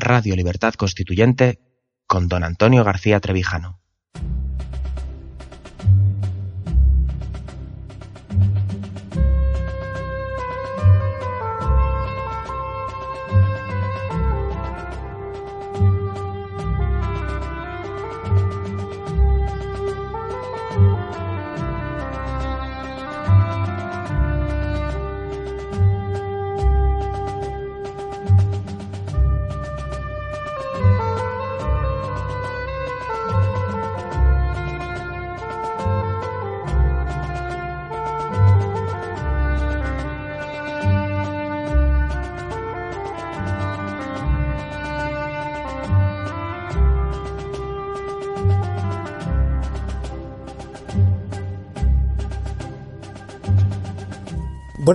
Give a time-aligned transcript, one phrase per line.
[0.00, 1.58] Radio Libertad Constituyente
[2.06, 3.77] con don Antonio García Trevijano.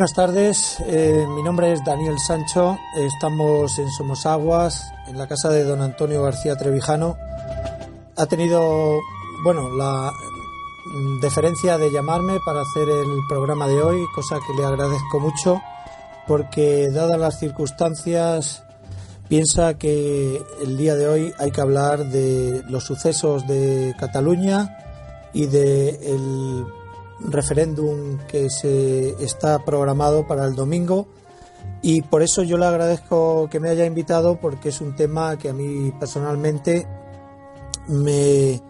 [0.03, 5.63] Buenas tardes, eh, mi nombre es Daniel Sancho, estamos en Somosaguas, en la casa de
[5.63, 7.15] don Antonio García Trevijano.
[8.17, 8.99] Ha tenido,
[9.45, 10.11] bueno, la
[11.21, 15.61] deferencia de llamarme para hacer el programa de hoy, cosa que le agradezco mucho,
[16.27, 18.65] porque dadas las circunstancias,
[19.29, 24.79] piensa que el día de hoy hay que hablar de los sucesos de Cataluña
[25.31, 26.65] y de el
[27.25, 31.07] referéndum que se está programado para el domingo
[31.81, 35.49] y por eso yo le agradezco que me haya invitado porque es un tema que
[35.49, 36.88] a mí personalmente
[37.88, 38.61] me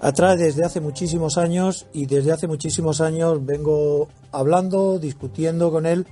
[0.00, 6.06] atrae desde hace muchísimos años y desde hace muchísimos años vengo hablando, discutiendo con él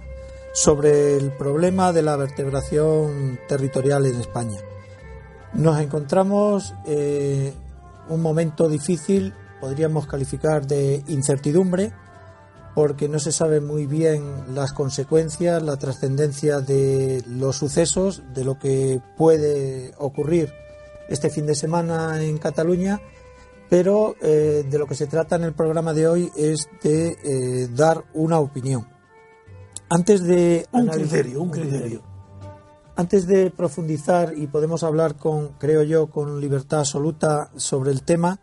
[0.52, 4.58] sobre el problema de la vertebración territorial en España.
[5.54, 7.54] Nos encontramos en
[8.08, 11.92] un momento difícil podríamos calificar de incertidumbre,
[12.74, 18.58] porque no se sabe muy bien las consecuencias, la trascendencia de los sucesos, de lo
[18.58, 20.52] que puede ocurrir
[21.08, 23.00] este fin de semana en Cataluña,
[23.68, 27.68] pero eh, de lo que se trata en el programa de hoy es de eh,
[27.74, 28.86] dar una opinión.
[29.88, 32.02] Antes de un criterio, un criterio.
[32.94, 38.38] Antes de profundizar y podemos hablar con, creo yo, con libertad absoluta sobre el tema,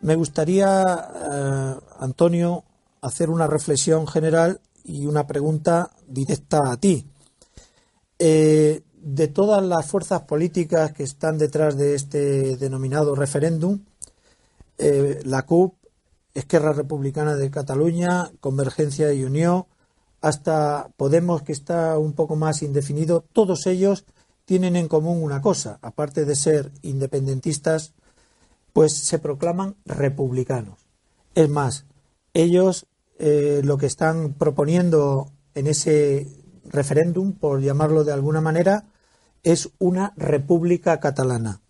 [0.00, 2.64] me gustaría, eh, Antonio,
[3.00, 7.06] hacer una reflexión general y una pregunta directa a ti.
[8.18, 13.80] Eh, de todas las fuerzas políticas que están detrás de este denominado referéndum,
[14.78, 15.74] eh, la CUP,
[16.34, 19.66] Esquerra Republicana de Cataluña, Convergencia y Unión,
[20.20, 24.04] hasta Podemos, que está un poco más indefinido, todos ellos
[24.44, 27.94] tienen en común una cosa, aparte de ser independentistas,
[28.76, 30.80] pues se proclaman republicanos.
[31.34, 31.86] Es más,
[32.34, 32.84] ellos
[33.18, 36.28] eh, lo que están proponiendo en ese
[36.66, 38.84] referéndum, por llamarlo de alguna manera,
[39.42, 41.62] es una república catalana.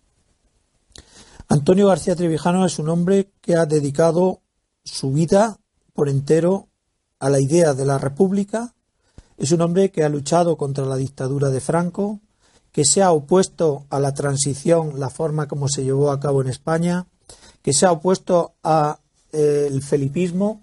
[1.47, 4.41] Antonio García Trevijano es un hombre que ha dedicado
[4.83, 5.61] su vida
[5.93, 6.67] por entero
[7.19, 8.75] a la idea de la república,
[9.37, 12.19] es un hombre que ha luchado contra la dictadura de Franco,
[12.77, 16.47] que se ha opuesto a la transición, la forma como se llevó a cabo en
[16.47, 17.07] España,
[17.63, 18.99] que se ha opuesto al
[19.31, 20.61] eh, felipismo,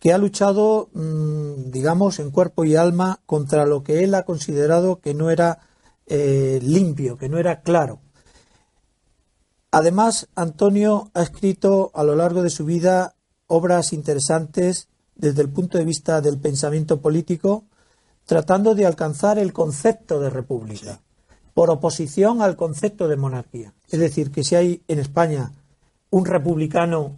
[0.00, 4.98] que ha luchado, mm, digamos, en cuerpo y alma contra lo que él ha considerado
[4.98, 5.60] que no era
[6.08, 8.00] eh, limpio, que no era claro.
[9.70, 13.14] Además, Antonio ha escrito a lo largo de su vida
[13.46, 17.66] obras interesantes desde el punto de vista del pensamiento político,
[18.24, 21.02] tratando de alcanzar el concepto de república
[21.56, 23.72] por oposición al concepto de monarquía.
[23.88, 25.52] Es decir, que si hay en España
[26.10, 27.16] un republicano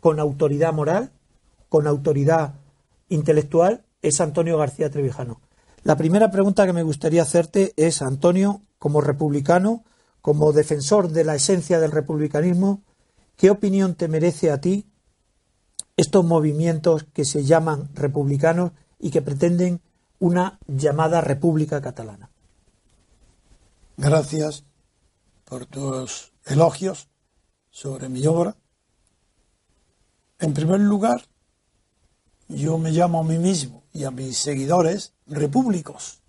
[0.00, 1.10] con autoridad moral,
[1.68, 2.54] con autoridad
[3.10, 5.42] intelectual, es Antonio García Trevijano.
[5.82, 9.84] La primera pregunta que me gustaría hacerte es, Antonio, como republicano,
[10.22, 12.80] como defensor de la esencia del republicanismo,
[13.36, 14.86] ¿qué opinión te merece a ti
[15.98, 19.82] estos movimientos que se llaman republicanos y que pretenden
[20.18, 22.30] una llamada República Catalana?
[23.96, 24.64] Gracias
[25.44, 27.08] por tus elogios
[27.70, 28.56] sobre mi obra.
[30.40, 31.22] En primer lugar,
[32.48, 36.20] yo me llamo a mí mismo y a mis seguidores repúblicos,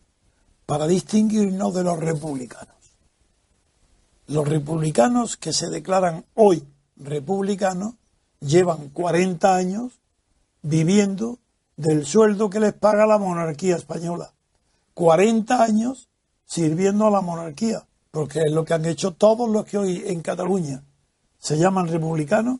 [0.67, 2.75] para distinguirnos de los republicanos.
[4.27, 6.63] Los republicanos que se declaran hoy
[6.95, 7.95] republicanos
[8.41, 9.99] llevan 40 años
[10.61, 11.39] viviendo
[11.77, 14.33] del sueldo que les paga la monarquía española.
[14.93, 16.09] 40 años
[16.45, 20.21] sirviendo a la monarquía, porque es lo que han hecho todos los que hoy en
[20.21, 20.83] Cataluña
[21.37, 22.59] se llaman republicanos,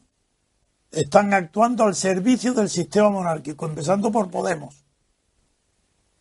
[0.92, 4.86] están actuando al servicio del sistema monárquico, empezando por Podemos.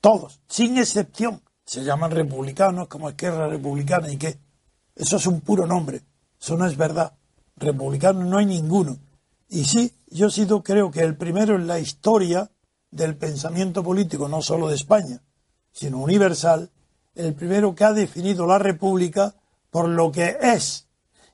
[0.01, 4.39] Todos, sin excepción, se llaman republicanos como Esquerra Republicana y qué.
[4.95, 6.03] Eso es un puro nombre,
[6.41, 7.15] eso no es verdad.
[7.57, 8.99] Republicanos no hay ninguno.
[9.49, 12.51] Y sí, yo he sido, creo que el primero en la historia
[12.91, 15.23] del pensamiento político, no solo de España,
[15.73, 16.71] sino universal,
[17.15, 19.35] el primero que ha definido la república
[19.71, 20.87] por lo que es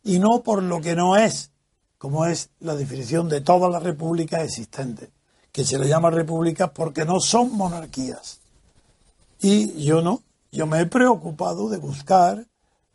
[0.03, 1.51] y no por lo que no es,
[1.99, 5.11] como es la definición de todas las repúblicas existentes,
[5.53, 8.41] que se le llama repúblicas porque no son monarquías.
[9.41, 10.23] Y yo no,
[10.53, 12.47] yo me he preocupado de buscar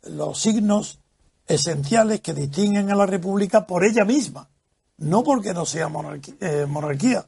[0.02, 1.00] los signos
[1.46, 4.48] esenciales que distinguen a la república por ella misma,
[4.98, 6.34] no porque no sea monarquía.
[6.40, 7.26] Eh, monarquía.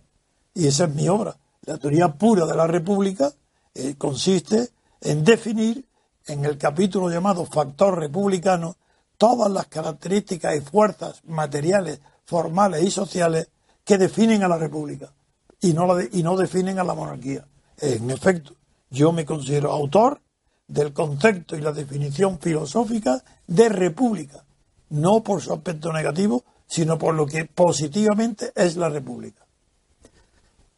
[0.54, 1.36] Y esa es mi obra.
[1.62, 3.32] La teoría pura de la república
[3.74, 4.70] eh, consiste
[5.00, 5.84] en definir
[6.26, 8.76] en el capítulo llamado factor republicano
[9.16, 13.48] todas las características y fuerzas materiales, formales y sociales
[13.84, 15.12] que definen a la república
[15.60, 17.46] y no, la y no definen a la monarquía.
[17.78, 18.54] En efecto,
[18.90, 20.20] yo me considero autor
[20.66, 24.44] del concepto y la definición filosófica de república,
[24.90, 29.47] no por su aspecto negativo, sino por lo que positivamente es la república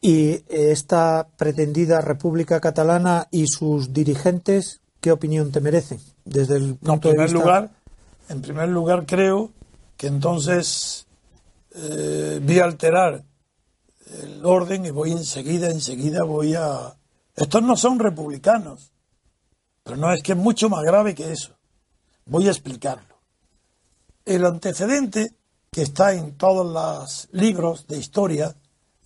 [0.01, 5.99] y esta pretendida República Catalana y sus dirigentes, ¿qué opinión te merecen?
[6.25, 7.39] Desde el punto en primer de vista...
[7.39, 7.69] lugar,
[8.29, 9.51] en primer lugar creo
[9.95, 11.05] que entonces
[11.75, 13.23] eh, vi alterar
[14.23, 16.95] el orden y voy enseguida, enseguida voy a.
[17.35, 18.91] Estos no son republicanos,
[19.83, 21.55] pero no es que es mucho más grave que eso.
[22.25, 23.15] Voy a explicarlo.
[24.25, 25.33] El antecedente
[25.71, 28.55] que está en todos los libros de historia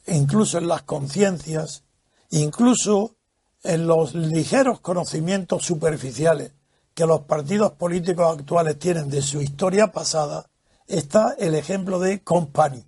[0.08, 1.84] incluso en las conciencias,
[2.30, 3.16] incluso
[3.64, 6.54] en los ligeros conocimientos superficiales
[6.94, 10.50] que los partidos políticos actuales tienen de su historia pasada,
[10.88, 12.86] está el ejemplo de Company,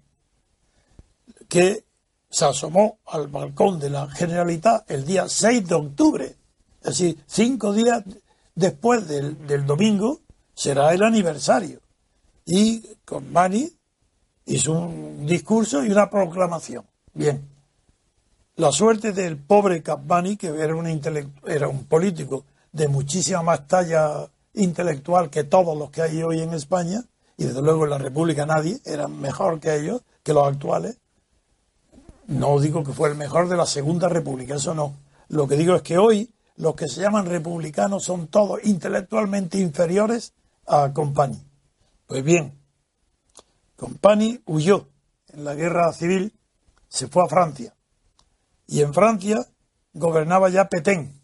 [1.49, 1.83] que
[2.29, 6.35] se asomó al balcón de la Generalitat el día 6 de octubre,
[6.81, 8.03] es decir, cinco días
[8.55, 10.21] después del, del domingo
[10.53, 11.81] será el aniversario.
[12.45, 13.69] Y Company
[14.45, 16.85] hizo un discurso y una proclamación.
[17.17, 17.49] Bien,
[18.57, 20.85] la suerte del pobre Capmani, que era un,
[21.47, 26.53] era un político de muchísima más talla intelectual que todos los que hay hoy en
[26.53, 27.03] España,
[27.35, 30.99] y desde luego en la República nadie, era mejor que ellos, que los actuales.
[32.27, 34.93] No digo que fue el mejor de la Segunda República, eso no.
[35.29, 40.33] Lo que digo es que hoy los que se llaman republicanos son todos intelectualmente inferiores
[40.67, 41.41] a Compani.
[42.05, 42.53] Pues bien,
[43.75, 44.87] Compani huyó
[45.29, 46.36] en la guerra civil
[46.87, 47.75] se fue a Francia.
[48.67, 49.45] Y en Francia
[49.93, 51.21] gobernaba ya Petén.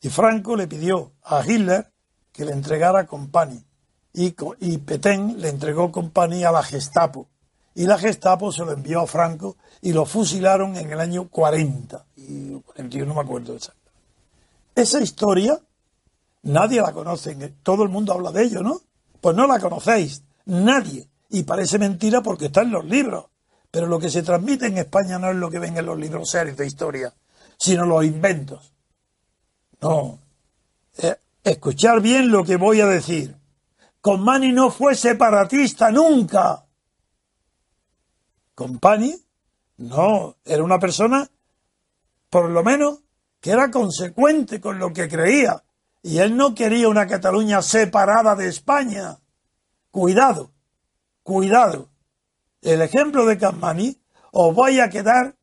[0.00, 1.90] Y Franco le pidió a Hitler
[2.32, 3.64] que le entregara Company.
[4.12, 7.28] Y, y Petén le entregó Company a la Gestapo.
[7.74, 12.06] Y la Gestapo se lo envió a Franco y lo fusilaron en el año 40.
[12.16, 13.90] Y 41, no me acuerdo exacto.
[14.74, 15.60] Esa historia
[16.42, 17.34] nadie la conoce.
[17.62, 18.80] Todo el mundo habla de ello, ¿no?
[19.20, 20.22] Pues no la conocéis.
[20.46, 21.08] Nadie.
[21.28, 23.26] Y parece mentira porque está en los libros.
[23.70, 26.30] Pero lo que se transmite en España no es lo que ven en los libros
[26.30, 27.12] serios de historia,
[27.56, 28.72] sino los inventos.
[29.80, 30.18] No.
[30.98, 33.36] Eh, escuchar bien lo que voy a decir.
[34.00, 36.64] Compani no fue separatista nunca.
[38.54, 39.14] Compani,
[39.78, 41.28] no, era una persona,
[42.30, 43.00] por lo menos,
[43.40, 45.62] que era consecuente con lo que creía.
[46.02, 49.18] Y él no quería una Cataluña separada de España.
[49.90, 50.52] Cuidado,
[51.22, 51.90] cuidado
[52.62, 53.96] el ejemplo de Campani,
[54.32, 55.36] os voy a quedar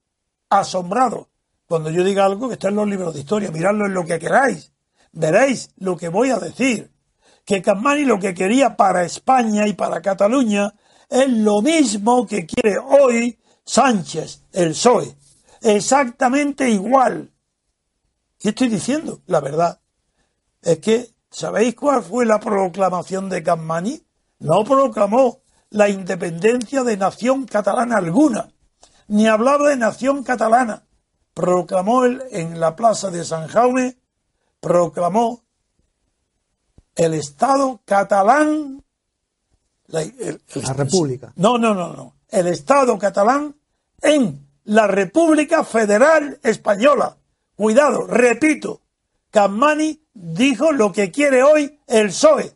[0.50, 1.30] asombrado
[1.66, 3.52] cuando yo diga algo que está en los libros de historia.
[3.52, 4.72] Miradlo en lo que queráis.
[5.12, 6.92] Veréis lo que voy a decir.
[7.46, 10.74] Que Campani lo que quería para España y para Cataluña
[11.10, 15.16] es lo mismo que quiere hoy Sánchez, el PSOE.
[15.62, 17.32] Exactamente igual.
[18.38, 19.22] ¿Qué estoy diciendo?
[19.28, 19.80] La verdad.
[20.62, 24.02] Es que, ¿sabéis cuál fue la proclamación de Campani?
[24.40, 25.43] No proclamó
[25.74, 28.50] la independencia de nación catalana alguna,
[29.08, 30.84] ni hablaba de nación catalana.
[31.34, 33.98] Proclamó él en la plaza de San Jaume,
[34.60, 35.44] proclamó
[36.96, 38.84] el Estado catalán.
[39.88, 40.04] La,
[40.76, 41.34] República.
[41.36, 42.16] No, no, no, no.
[42.30, 43.56] El Estado catalán
[44.00, 47.18] en la República Federal Española.
[47.56, 48.82] Cuidado, repito,
[49.32, 52.54] Camani dijo lo que quiere hoy el PSOE.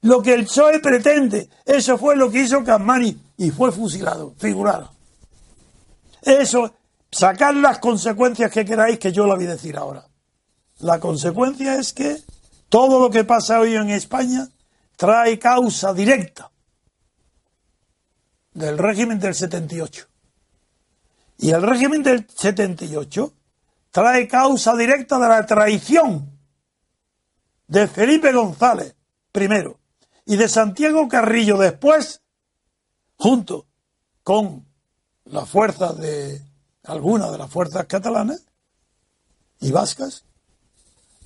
[0.00, 4.92] Lo que el PSOE pretende, eso fue lo que hizo Camani y fue fusilado, figurado.
[6.22, 6.74] Eso,
[7.10, 10.06] sacar las consecuencias que queráis que yo lo voy a decir ahora.
[10.78, 12.16] La consecuencia es que
[12.68, 14.48] todo lo que pasa hoy en España
[14.96, 16.50] trae causa directa
[18.54, 20.06] del régimen del 78.
[21.38, 23.32] Y el régimen del 78
[23.90, 26.38] trae causa directa de la traición
[27.66, 28.94] de Felipe González
[29.32, 29.81] primero
[30.24, 32.22] y de Santiago Carrillo después,
[33.16, 33.66] junto
[34.22, 34.66] con
[35.24, 36.40] las fuerzas de
[36.84, 38.44] algunas de las fuerzas catalanas
[39.60, 40.24] y vascas,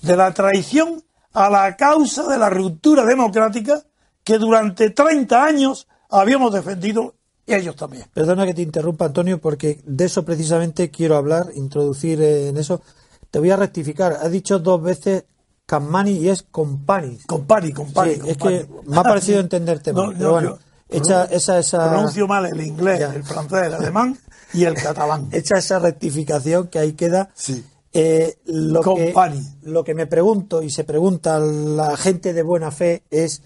[0.03, 3.83] de la traición a la causa de la ruptura democrática
[4.23, 7.15] que durante 30 años habíamos defendido
[7.47, 8.07] y ellos también.
[8.13, 12.83] Perdona que te interrumpa, Antonio, porque de eso precisamente quiero hablar, introducir eh, en eso.
[13.31, 14.15] Te voy a rectificar.
[14.15, 15.25] Has dicho dos veces
[15.67, 17.19] Campani y es Compani.
[17.27, 18.15] Compani, Compani.
[18.15, 20.15] Sí, es que me ha parecido entenderte mal.
[20.17, 20.59] pero bueno,
[20.89, 21.91] echa, esa, esa...
[21.91, 24.17] Pronuncio mal el inglés, el francés, el alemán
[24.55, 25.29] y el catalán.
[25.33, 27.31] Echa esa rectificación que ahí queda.
[27.35, 27.65] Sí.
[27.93, 29.15] Eh, lo, que,
[29.63, 33.43] lo que me pregunto y se pregunta la gente de buena fe es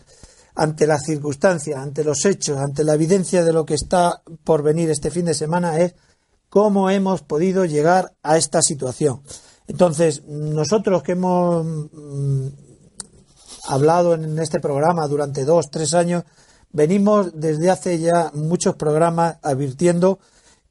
[0.56, 4.90] ante las circunstancias, ante los hechos, ante la evidencia de lo que está por venir
[4.90, 5.94] este fin de semana es
[6.48, 9.22] cómo hemos podido llegar a esta situación.
[9.70, 12.46] Entonces, nosotros que hemos mm,
[13.68, 16.24] hablado en este programa durante dos, tres años,
[16.72, 20.18] venimos desde hace ya muchos programas advirtiendo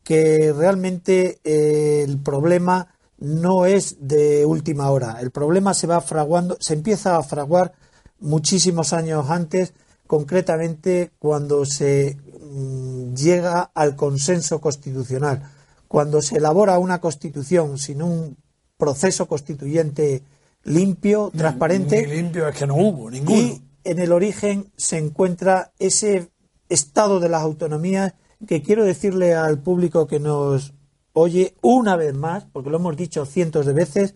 [0.04, 2.90] que realmente eh, el problema
[3.20, 5.20] no es de última hora.
[5.22, 7.72] El problema se va fraguando, se empieza a fraguar
[8.20, 9.72] muchísimos años antes,
[10.08, 15.50] concretamente cuando se mm, llega al consenso constitucional,
[15.88, 18.36] cuando se elabora una constitución sin un
[18.80, 20.24] proceso constituyente
[20.64, 22.08] limpio, transparente.
[22.08, 23.38] limpio es que no hubo ninguno.
[23.38, 26.32] Y en el origen se encuentra ese
[26.70, 28.14] estado de las autonomías
[28.48, 30.74] que quiero decirle al público que nos
[31.12, 34.16] oye una vez más, porque lo hemos dicho cientos de veces,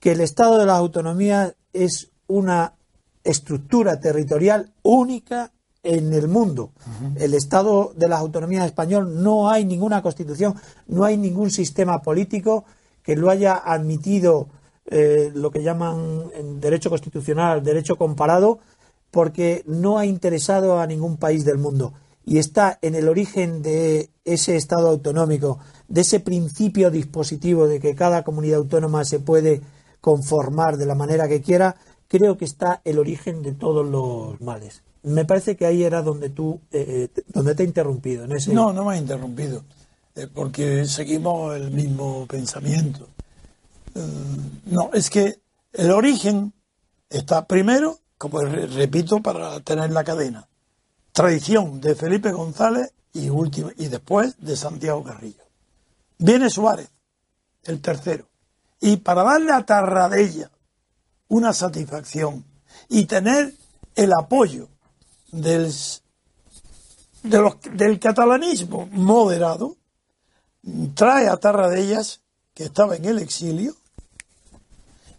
[0.00, 2.74] que el estado de las autonomías es una
[3.22, 5.52] estructura territorial única
[5.84, 6.72] en el mundo.
[7.14, 10.56] El Estado de las Autonomías español no hay ninguna constitución,
[10.88, 12.64] no hay ningún sistema político
[13.06, 14.48] que lo haya admitido
[14.84, 16.24] eh, lo que llaman
[16.60, 18.58] derecho constitucional, derecho comparado,
[19.12, 21.92] porque no ha interesado a ningún país del mundo.
[22.24, 27.94] Y está en el origen de ese Estado autonómico, de ese principio dispositivo de que
[27.94, 29.60] cada comunidad autónoma se puede
[30.00, 31.76] conformar de la manera que quiera,
[32.08, 34.82] creo que está el origen de todos los males.
[35.04, 38.24] Me parece que ahí era donde tú, eh, eh, donde te he interrumpido.
[38.24, 38.52] En ese...
[38.52, 39.62] No, no me ha interrumpido.
[40.16, 43.06] Eh, porque seguimos el mismo pensamiento.
[43.94, 44.00] Eh,
[44.64, 45.40] no, es que
[45.74, 46.54] el origen
[47.10, 50.48] está primero, como repito, para tener la cadena,
[51.12, 55.44] tradición de Felipe González y, último, y después de Santiago Carrillo.
[56.18, 56.88] Viene Suárez,
[57.64, 58.26] el tercero.
[58.80, 60.50] Y para darle a Tarradella
[61.28, 62.42] una satisfacción
[62.88, 63.52] y tener
[63.94, 64.68] el apoyo
[65.30, 65.70] del,
[67.22, 69.76] del catalanismo moderado,
[70.94, 72.20] trae a Tarradellas,
[72.54, 73.74] que estaba en el exilio,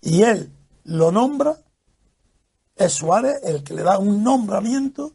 [0.02, 0.52] y él
[0.84, 1.58] lo nombra,
[2.76, 5.14] es Suárez el que le da un nombramiento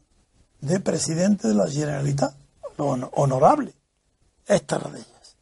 [0.60, 2.34] de presidente de la Generalitat,
[2.76, 3.74] honorable,
[4.46, 5.36] es Tarradellas.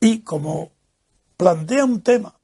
[0.00, 0.70] Y como
[1.36, 2.34] plantea un tema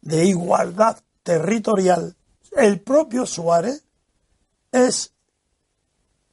[0.00, 2.16] de igualdad territorial,
[2.56, 3.84] el propio Suárez
[4.70, 5.12] es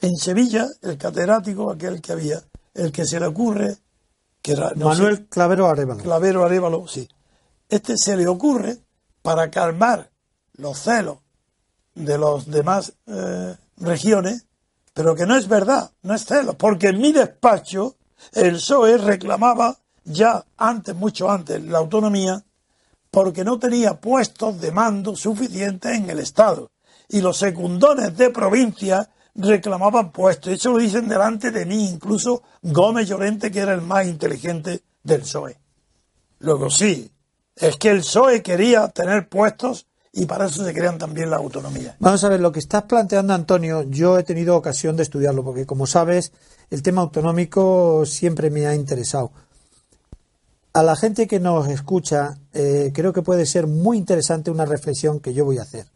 [0.01, 2.41] en Sevilla el catedrático, aquel que había,
[2.73, 3.77] el que se le ocurre
[4.75, 6.01] Manuel Clavero Arevalo.
[6.01, 7.08] Clavero Arevalo, sí.
[7.68, 8.77] Este se le ocurre
[9.22, 10.10] para calmar
[10.53, 11.20] los celos
[11.96, 14.46] de los demás eh, regiones,
[14.94, 17.96] pero que no es verdad, no es celo, porque en mi despacho
[18.34, 22.44] el PSOE reclamaba ya antes, mucho antes, la autonomía,
[23.12, 26.72] porque no tenía puestos de mando suficientes en el Estado.
[27.08, 30.53] Y los secundones de provincia reclamaban puestos.
[30.53, 35.22] Eso lo dicen delante de mí, incluso Gómez Llorente, que era el más inteligente del
[35.22, 35.58] PSOE.
[36.39, 37.12] Luego sí,
[37.55, 41.96] es que el PSOE quería tener puestos y para eso se crean también la autonomía.
[42.00, 45.65] Vamos a ver, lo que estás planteando, Antonio, yo he tenido ocasión de estudiarlo, porque
[45.65, 46.31] como sabes,
[46.69, 49.31] el tema autonómico siempre me ha interesado.
[50.74, 55.19] A la gente que nos escucha, eh, creo que puede ser muy interesante una reflexión
[55.19, 55.88] que yo voy a hacer.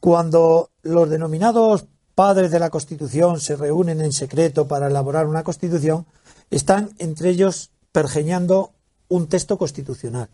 [0.00, 6.06] Cuando los denominados padres de la Constitución se reúnen en secreto para elaborar una Constitución,
[6.50, 8.72] están entre ellos pergeñando
[9.08, 10.28] un texto constitucional.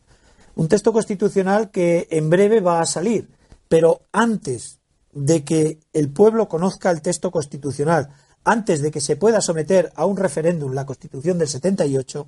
[0.55, 3.29] Un texto constitucional que en breve va a salir,
[3.69, 4.79] pero antes
[5.13, 8.11] de que el pueblo conozca el texto constitucional
[8.45, 12.27] antes de que se pueda someter a un referéndum la Constitución del 78,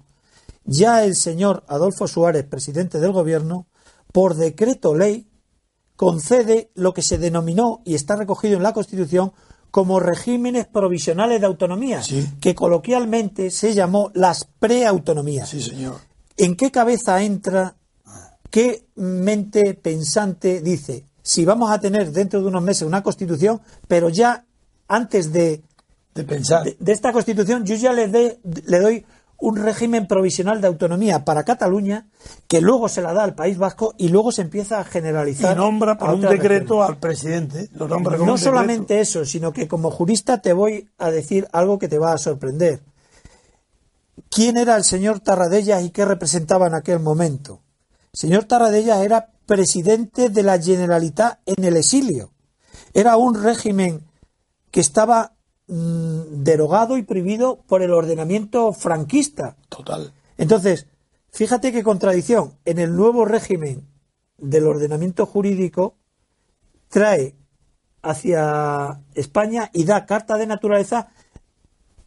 [0.64, 3.66] ya el señor Adolfo Suárez, presidente del Gobierno,
[4.12, 5.29] por decreto ley,
[6.00, 9.32] concede lo que se denominó y está recogido en la Constitución
[9.70, 12.00] como regímenes provisionales de autonomía,
[12.40, 15.50] que coloquialmente se llamó las preautonomías.
[15.50, 15.96] Sí, señor.
[16.38, 17.76] ¿En qué cabeza entra,
[18.48, 24.08] qué mente pensante dice, si vamos a tener dentro de unos meses una constitución, pero
[24.08, 24.46] ya
[24.88, 25.60] antes de,
[26.14, 29.04] de pensar de, esta constitución yo ya le, le doy
[29.40, 32.06] un régimen provisional de autonomía para Cataluña
[32.46, 35.56] que luego se la da al País Vasco y luego se empieza a generalizar.
[35.56, 37.68] Y nombra por un decreto al presidente.
[37.74, 41.88] Lo nombra no solamente eso, sino que como jurista te voy a decir algo que
[41.88, 42.80] te va a sorprender.
[44.30, 47.60] ¿Quién era el señor Tarradellas y qué representaba en aquel momento?
[48.12, 52.30] El señor Tarradellas era presidente de la Generalitat en el exilio.
[52.92, 54.02] Era un régimen
[54.70, 55.32] que estaba
[55.70, 59.56] derogado y prohibido por el ordenamiento franquista.
[59.68, 60.12] Total.
[60.36, 60.86] Entonces,
[61.30, 62.54] fíjate qué contradicción.
[62.64, 63.86] En el nuevo régimen
[64.36, 65.94] del ordenamiento jurídico
[66.88, 67.36] trae
[68.02, 71.08] hacia España y da carta de naturaleza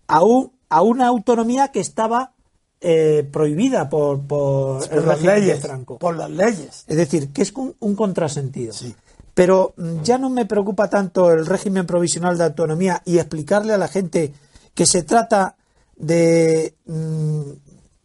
[0.08, 0.22] a,
[0.70, 2.34] a una autonomía que estaba
[2.82, 6.00] eh, prohibida por, por, el las leyes, Franco.
[6.00, 6.84] Por las leyes.
[6.88, 8.74] Es decir, que es un, un contrasentido.
[8.74, 8.94] Sí.
[9.34, 13.78] Pero mm, ya no me preocupa tanto el régimen provisional de autonomía y explicarle a
[13.78, 14.34] la gente
[14.74, 15.56] que se trata
[15.96, 17.42] de mm,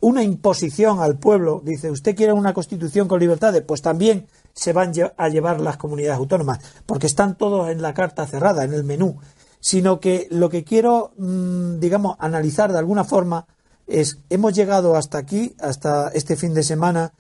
[0.01, 1.61] una imposición al pueblo.
[1.65, 3.63] Dice, ¿usted quiere una constitución con libertades?
[3.63, 8.27] Pues también se van a llevar las comunidades autónomas, porque están todos en la carta
[8.27, 9.19] cerrada, en el menú.
[9.61, 13.47] Sino que lo que quiero, mm, digamos, analizar de alguna forma
[13.87, 17.13] es, hemos llegado hasta aquí, hasta este fin de semana,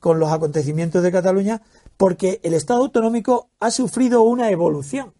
[0.00, 1.62] con los acontecimientos de Cataluña,
[1.96, 5.14] porque el Estado autonómico ha sufrido una evolución.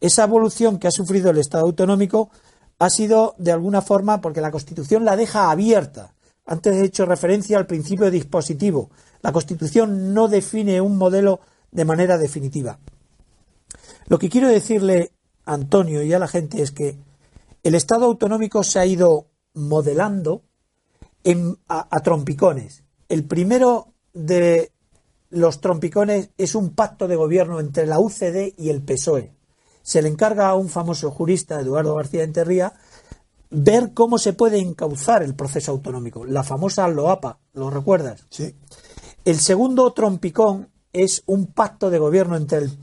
[0.00, 2.30] Esa evolución que ha sufrido el Estado autonómico
[2.78, 6.14] ha sido de alguna forma porque la Constitución la deja abierta.
[6.44, 8.90] Antes he hecho referencia al principio dispositivo.
[9.22, 12.78] La Constitución no define un modelo de manera definitiva.
[14.06, 15.12] Lo que quiero decirle,
[15.44, 16.98] Antonio, y a la gente es que
[17.62, 20.42] el Estado autonómico se ha ido modelando
[21.68, 22.82] a trompicones.
[23.08, 24.71] El primero de
[25.32, 29.32] los trompicones es un pacto de gobierno entre la UCD y el PSOE.
[29.82, 32.74] Se le encarga a un famoso jurista, Eduardo García Enterría,
[33.50, 36.26] ver cómo se puede encauzar el proceso autonómico.
[36.26, 38.26] La famosa LOAPA, ¿lo recuerdas?
[38.28, 38.54] Sí.
[39.24, 42.78] El segundo trompicón es un pacto de gobierno entre el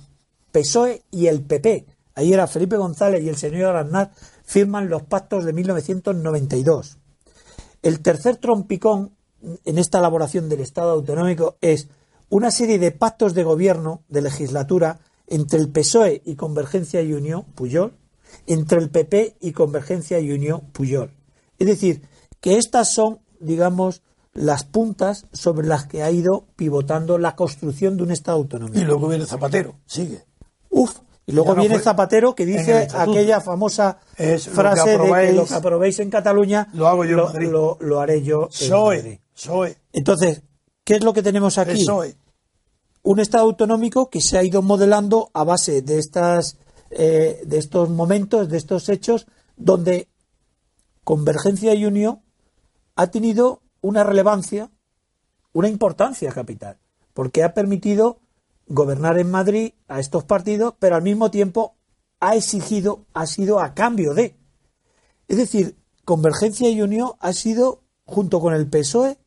[0.51, 1.85] PSOE y el PP.
[2.15, 4.09] Ahí era Felipe González y el señor Arnaz
[4.43, 6.97] firman los pactos de 1992.
[7.83, 9.15] El tercer trompicón
[9.65, 11.87] en esta elaboración del Estado autonómico es
[12.29, 17.45] una serie de pactos de gobierno, de legislatura, entre el PSOE y Convergencia y Unión,
[17.55, 17.93] Puyol,
[18.47, 21.11] entre el PP y Convergencia y Unión, Puyol.
[21.57, 22.01] Es decir,
[22.39, 24.01] que estas son, digamos,
[24.33, 28.79] las puntas sobre las que ha ido pivotando la construcción de un Estado autonómico.
[28.79, 30.23] Y luego viene Zapatero, sigue.
[30.69, 35.99] Uf, y luego viene Zapatero que dice aquella famosa frase de que lo que aprobéis
[35.99, 37.31] en Cataluña lo hago yo
[37.79, 39.19] lo, haré yo en Madrid.
[39.93, 40.41] Entonces,
[40.89, 41.85] ¿Qué es lo que tenemos aquí?
[43.03, 46.57] Un Estado autonómico que se ha ido modelando a base de, estas,
[46.89, 50.07] eh, de estos momentos, de estos hechos, donde
[51.03, 52.23] Convergencia y Unión
[52.95, 54.71] ha tenido una relevancia,
[55.53, 56.79] una importancia capital,
[57.13, 58.17] porque ha permitido
[58.65, 61.75] gobernar en Madrid a estos partidos, pero al mismo tiempo
[62.19, 64.35] ha exigido, ha sido a cambio de.
[65.27, 69.19] Es decir, Convergencia y Unión ha sido, junto con el PSOE,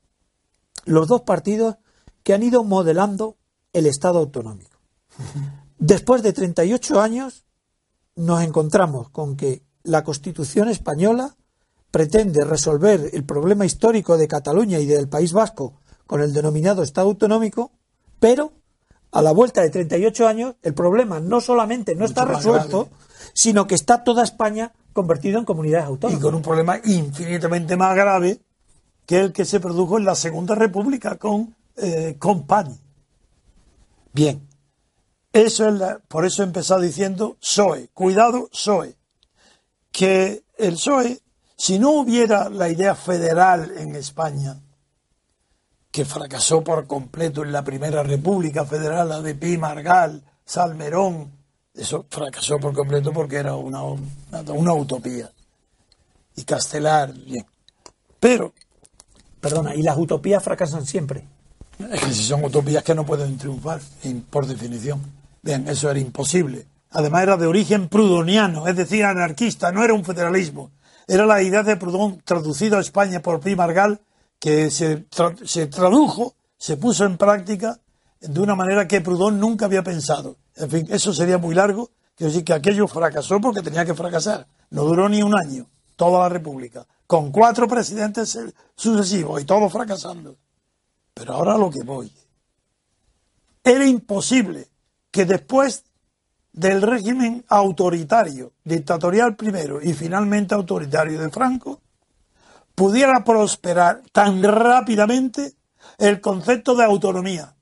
[0.85, 1.77] los dos partidos
[2.23, 3.37] que han ido modelando
[3.73, 4.79] el Estado autonómico.
[5.79, 7.45] Después de 38 años,
[8.15, 11.37] nos encontramos con que la Constitución española
[11.91, 15.75] pretende resolver el problema histórico de Cataluña y del País Vasco
[16.07, 17.73] con el denominado Estado autonómico,
[18.21, 18.53] pero
[19.11, 22.89] a la vuelta de 38 años el problema no solamente no está resuelto,
[23.35, 26.21] sino que está toda España convertido en comunidades autónomas.
[26.21, 28.41] Y con un problema infinitamente más grave
[29.07, 32.79] que el que se produjo en la Segunda República con, eh, con PAN.
[34.13, 34.47] Bien,
[35.33, 38.97] eso es por eso he empezado diciendo PSOE, cuidado PSOE,
[39.91, 41.21] que el PSOE,
[41.57, 44.61] si no hubiera la idea federal en España,
[45.91, 51.31] que fracasó por completo en la Primera República Federal, la de Pi Margal, Salmerón,
[51.75, 54.01] eso fracasó por completo porque era una, una,
[54.53, 55.31] una utopía.
[56.37, 57.47] Y Castelar, bien.
[58.19, 58.53] Pero
[59.43, 61.27] Perdona, y las utopías fracasan siempre.
[61.91, 63.81] Es que si son utopías que no pueden triunfar,
[64.31, 65.01] por definición.
[65.43, 66.67] Bien, eso era imposible.
[66.91, 70.71] además era de origen prudoniano, es decir, anarquista, no era un federalismo.
[71.09, 74.01] Era la idea de Proudhon traducido a España por Primargal,
[74.39, 75.07] que se,
[75.45, 77.81] se tradujo, se puso en práctica
[78.21, 80.37] de una manera que Proudhon nunca había pensado.
[80.55, 81.91] En fin, eso sería muy largo.
[82.15, 84.47] Quiero decir que aquello fracasó porque tenía que fracasar.
[84.71, 85.67] No duró ni un año,
[86.03, 88.37] toda la República, con cuatro presidentes
[88.75, 90.37] sucesivos y todos fracasando.
[91.15, 92.13] Pero ahora lo que voy.
[93.63, 94.67] Era imposible
[95.13, 95.85] que después
[96.53, 101.81] del régimen autoritario, dictatorial primero y finalmente autoritario de Franco,
[102.75, 105.55] pudiera prosperar tan rápidamente
[105.99, 107.55] el concepto de autonomía.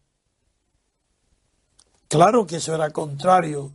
[2.09, 3.71] Claro que eso era contrario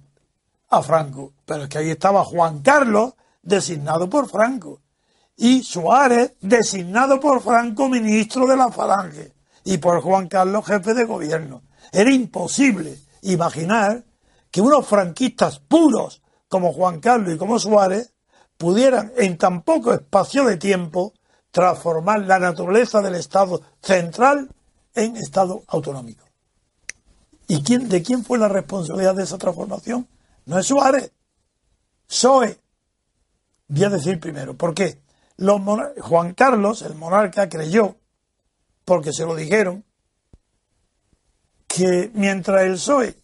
[0.70, 3.14] a Franco, pero es que ahí estaba Juan Carlos,
[3.46, 4.82] designado por Franco,
[5.38, 11.06] y Suárez, designado por Franco ministro de la Falange, y por Juan Carlos jefe de
[11.06, 11.64] gobierno.
[11.92, 14.04] Era imposible imaginar
[14.52, 18.14] que unos franquistas puros como Juan Carlos y como Suárez
[18.58, 21.14] pudieran en tan poco espacio de tiempo
[21.52, 24.50] transformar la naturaleza del Estado central
[24.94, 26.26] en Estado autonómico.
[27.48, 30.08] ¿Y quién, de quién fue la responsabilidad de esa transformación?
[30.46, 31.12] No es Suárez,
[32.08, 32.60] Soe.
[33.68, 35.02] Voy a decir primero, ¿por qué?
[36.02, 37.98] Juan Carlos, el monarca, creyó,
[38.86, 39.84] porque se lo dijeron,
[41.68, 43.18] que mientras el PSOE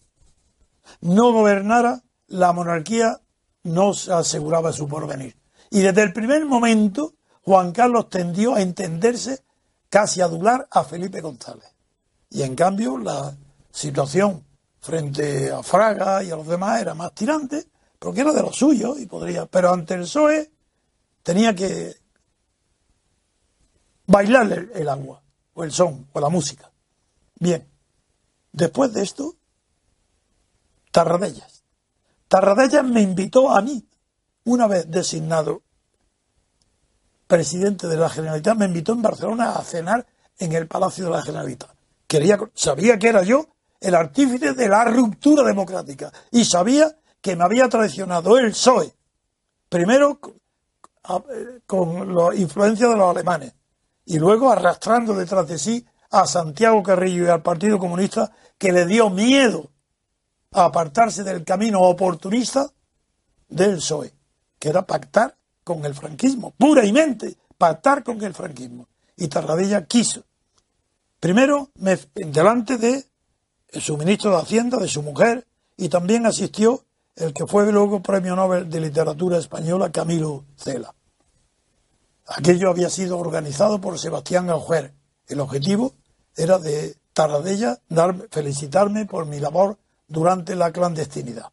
[1.00, 3.20] no gobernara, la monarquía
[3.62, 5.36] no se aseguraba su porvenir.
[5.70, 9.42] Y desde el primer momento, Juan Carlos tendió a entenderse
[9.88, 11.72] casi adular a Felipe González.
[12.30, 13.34] Y en cambio, la
[13.70, 14.44] situación
[14.80, 17.66] frente a Fraga y a los demás era más tirante,
[18.02, 19.46] porque era de lo suyo y podría.
[19.46, 20.50] Pero ante el PSOE
[21.22, 21.94] tenía que
[24.06, 25.22] bailarle el agua,
[25.54, 26.68] o el son, o la música.
[27.38, 27.64] Bien,
[28.50, 29.36] después de esto,
[30.90, 31.62] Tarradellas.
[32.26, 33.86] Tarradellas me invitó a mí,
[34.44, 35.62] una vez designado
[37.28, 40.04] presidente de la Generalitat, me invitó en Barcelona a cenar
[40.38, 41.70] en el Palacio de la Generalitat.
[42.08, 43.46] Quería, sabía que era yo
[43.80, 48.92] el artífice de la ruptura democrática y sabía que me había traicionado el PSOE,
[49.68, 50.18] primero
[51.66, 53.54] con la influencia de los alemanes
[54.04, 58.84] y luego arrastrando detrás de sí a Santiago Carrillo y al Partido Comunista que le
[58.84, 59.70] dio miedo
[60.52, 62.70] a apartarse del camino oportunista
[63.48, 64.12] del PSOE,
[64.58, 68.88] que era pactar con el franquismo, pura y mente, pactar con el franquismo.
[69.16, 70.24] Y Tarradella quiso.
[71.20, 73.04] Primero, me, delante de
[73.80, 76.84] su ministro de Hacienda, de su mujer, y también asistió
[77.16, 80.94] el que fue luego Premio Nobel de Literatura Española, Camilo Cela.
[82.26, 84.94] Aquello había sido organizado por Sebastián Auger.
[85.26, 85.92] El objetivo
[86.36, 91.50] era de Tarradella dar, felicitarme por mi labor durante la clandestinidad.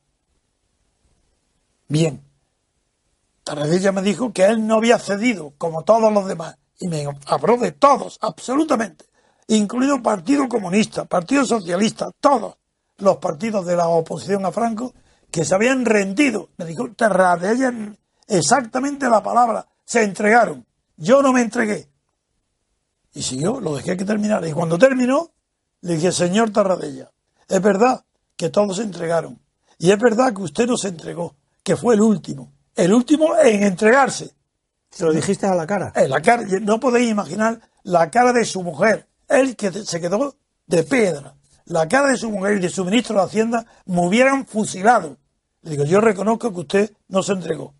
[1.88, 2.24] Bien,
[3.44, 7.58] Tarradella me dijo que él no había cedido, como todos los demás, y me habló
[7.58, 9.06] de todos, absolutamente,
[9.48, 12.56] incluido Partido Comunista, Partido Socialista, todos
[12.98, 14.94] los partidos de la oposición a Franco,
[15.32, 16.50] que se habían rendido.
[16.58, 17.74] Me dijo Tarradella
[18.28, 20.66] exactamente la palabra, se entregaron.
[20.98, 21.90] Yo no me entregué.
[23.14, 24.48] Y siguió, lo dejé que terminara.
[24.48, 25.32] Y cuando terminó,
[25.82, 27.12] le dije, señor Tarradella,
[27.48, 28.04] es verdad
[28.36, 29.40] que todos se entregaron.
[29.78, 32.52] Y es verdad que usted no se entregó, que fue el último.
[32.76, 34.36] El último en entregarse.
[34.90, 35.92] Se lo dijiste a la cara.
[35.96, 36.44] En la cara.
[36.62, 39.08] No podéis imaginar la cara de su mujer.
[39.28, 41.36] Él que se quedó de piedra.
[41.70, 45.18] La cara de su mujer y de su ministro de Hacienda me hubieran fusilado.
[45.62, 47.76] Le digo, yo reconozco que usted no se entregó.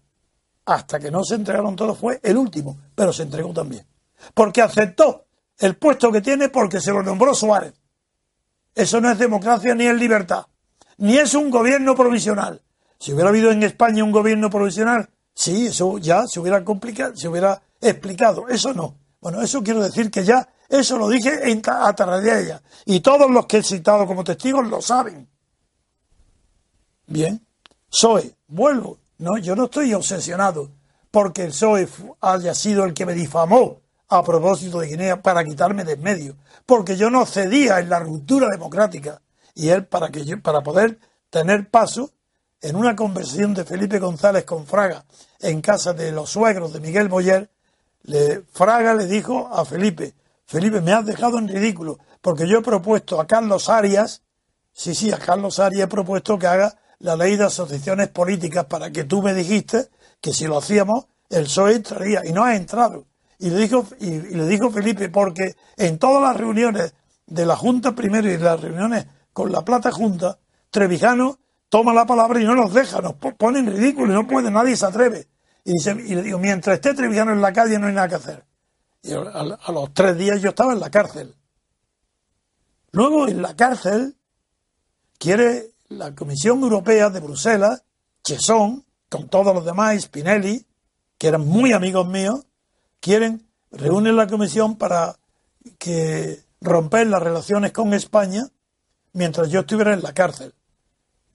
[0.66, 3.84] Hasta que no se entregaron todos fue el último, pero se entregó también.
[4.36, 5.26] Porque aceptó
[5.58, 7.74] el puesto que tiene porque se lo nombró Suárez.
[8.76, 10.46] Eso no es democracia ni es libertad,
[10.98, 12.62] ni es un gobierno provisional.
[13.00, 17.28] Si hubiera habido en España un gobierno provisional, sí, eso ya se hubiera complicado, se
[17.28, 18.50] hubiera explicado.
[18.50, 18.96] Eso no.
[19.20, 22.62] Bueno, eso quiero decir que ya, eso lo dije en, a Tarradella.
[22.86, 25.28] Y todos los que he citado como testigos lo saben.
[27.08, 27.46] Bien.
[27.90, 29.00] Soy, vuelvo.
[29.18, 30.70] No, yo no estoy obsesionado
[31.12, 31.88] porque el PSOE
[32.22, 36.36] haya sido el que me difamó a propósito de Guinea para quitarme de en medio,
[36.66, 39.22] porque yo no cedía en la ruptura democrática
[39.54, 42.12] y él para que yo, para poder tener paso
[42.62, 45.06] en una conversación de Felipe González con Fraga
[45.40, 47.50] en casa de los suegros de Miguel Boyer,
[48.04, 50.14] le, Fraga le dijo a Felipe,
[50.50, 54.24] Felipe, me has dejado en ridículo, porque yo he propuesto a Carlos Arias,
[54.74, 58.90] sí, sí, a Carlos Arias he propuesto que haga la ley de asociaciones políticas para
[58.90, 63.06] que tú me dijiste que si lo hacíamos, el PSOE entraría, y no ha entrado.
[63.38, 66.96] Y le dijo, y, le dijo Felipe, porque en todas las reuniones
[67.28, 70.40] de la Junta primero y las reuniones con la Plata Junta,
[70.72, 71.38] Trevijano
[71.70, 74.76] toma la palabra y no nos deja, nos pone en ridículo y no puede, nadie
[74.76, 75.28] se atreve.
[75.64, 78.49] Y, y le digo, mientras esté Trevijano en la calle no hay nada que hacer.
[79.02, 81.36] Y a, a los tres días yo estaba en la cárcel.
[82.92, 84.16] Luego en la cárcel
[85.18, 87.84] quiere la Comisión Europea de Bruselas,
[88.24, 90.66] Chesón, con todos los demás, Spinelli,
[91.18, 92.46] que eran muy amigos míos,
[93.00, 95.16] quieren reúnen la comisión para
[95.78, 98.48] que romper las relaciones con España
[99.14, 100.54] mientras yo estuviera en la cárcel.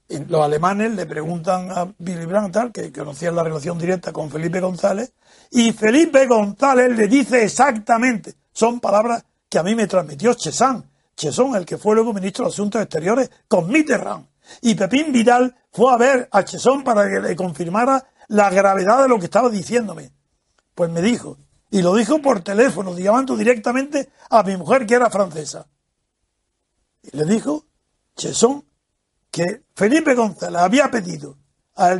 [0.07, 5.13] Los alemanes le preguntan a Billy Brandt, que conocía la relación directa con Felipe González,
[5.51, 11.55] y Felipe González le dice exactamente, son palabras que a mí me transmitió Chesán, Chesón,
[11.55, 14.27] el que fue luego ministro de Asuntos Exteriores, con Mitterrand.
[14.61, 19.07] Y Pepín Vidal fue a ver a Chesón para que le confirmara la gravedad de
[19.07, 20.11] lo que estaba diciéndome.
[20.75, 21.37] Pues me dijo,
[21.71, 25.65] y lo dijo por teléfono, llamando directamente a mi mujer que era francesa.
[27.01, 27.65] Y le dijo,
[28.15, 28.65] Chesón,
[29.35, 31.35] que Felipe González había pedido
[31.75, 31.91] a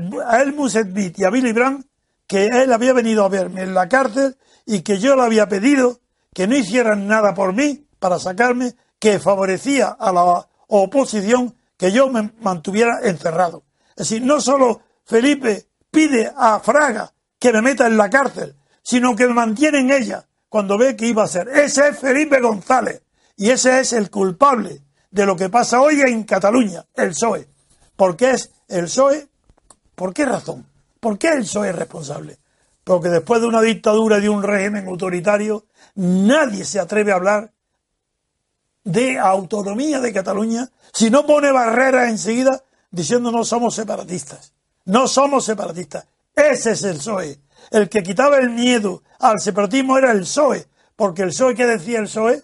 [0.42, 1.86] Elmus Edbit y a Billy Brandt
[2.28, 6.00] que él había venido a verme en la cárcel y que yo le había pedido
[6.34, 12.08] que no hicieran nada por mí para sacarme, que favorecía a la oposición que yo
[12.10, 13.66] me mantuviera encerrado.
[13.98, 19.14] Es decir, no solo Felipe pide a Fraga que me meta en la cárcel, sino
[19.14, 21.50] que me mantiene en ella cuando ve que iba a ser.
[21.50, 23.02] Ese es Felipe González
[23.36, 24.85] y ese es el culpable
[25.16, 27.48] de lo que pasa hoy en Cataluña, el PSOE.
[27.96, 29.30] ¿Por qué es el PSOE?
[29.96, 30.68] ¿Por qué razón?
[31.00, 32.38] ¿Por qué el PSOE es responsable?
[32.84, 37.54] Porque después de una dictadura y de un régimen autoritario, nadie se atreve a hablar
[38.84, 44.52] de autonomía de Cataluña si no pone barreras enseguida diciendo no somos separatistas.
[44.84, 46.06] No somos separatistas.
[46.36, 47.40] Ese es el PSOE.
[47.72, 50.68] El que quitaba el miedo al separatismo era el PSOE.
[50.98, 52.44] Porque el PSOE, ¿qué decía el PSOE?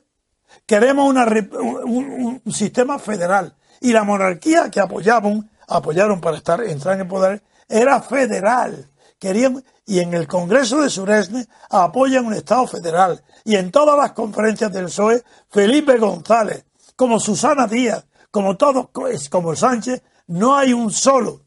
[0.72, 3.54] Queremos un, sistema federal.
[3.82, 8.88] Y la monarquía que apoyaban, apoyaron para estar, entrar en poder, era federal.
[9.20, 13.22] Querían, y en el Congreso de Suresne apoyan un Estado federal.
[13.44, 16.64] Y en todas las conferencias del PSOE, Felipe González,
[16.96, 18.88] como Susana Díaz, como todos,
[19.30, 21.42] como Sánchez, no hay un solo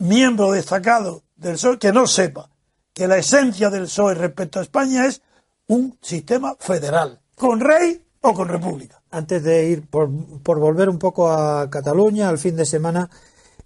[0.00, 2.50] miembro destacado del PSOE que no sepa
[2.92, 5.22] que la esencia del PSOE respecto a España es
[5.68, 9.02] un sistema federal, con rey o con república.
[9.10, 10.10] Antes de ir por,
[10.42, 13.10] por volver un poco a Cataluña, al fin de semana,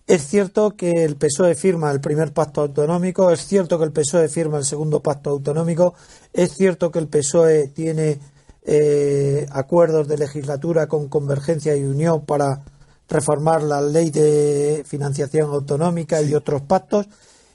[0.06, 4.28] es cierto que el PSOE firma el primer pacto autonómico, es cierto que el PSOE
[4.28, 5.94] firma el segundo pacto autonómico,
[6.32, 8.18] es cierto que el PSOE tiene
[8.66, 12.62] eh, acuerdos de legislatura con Convergencia y Unión para
[13.08, 17.08] reformar la ley de financiación autonómica y otros pactos.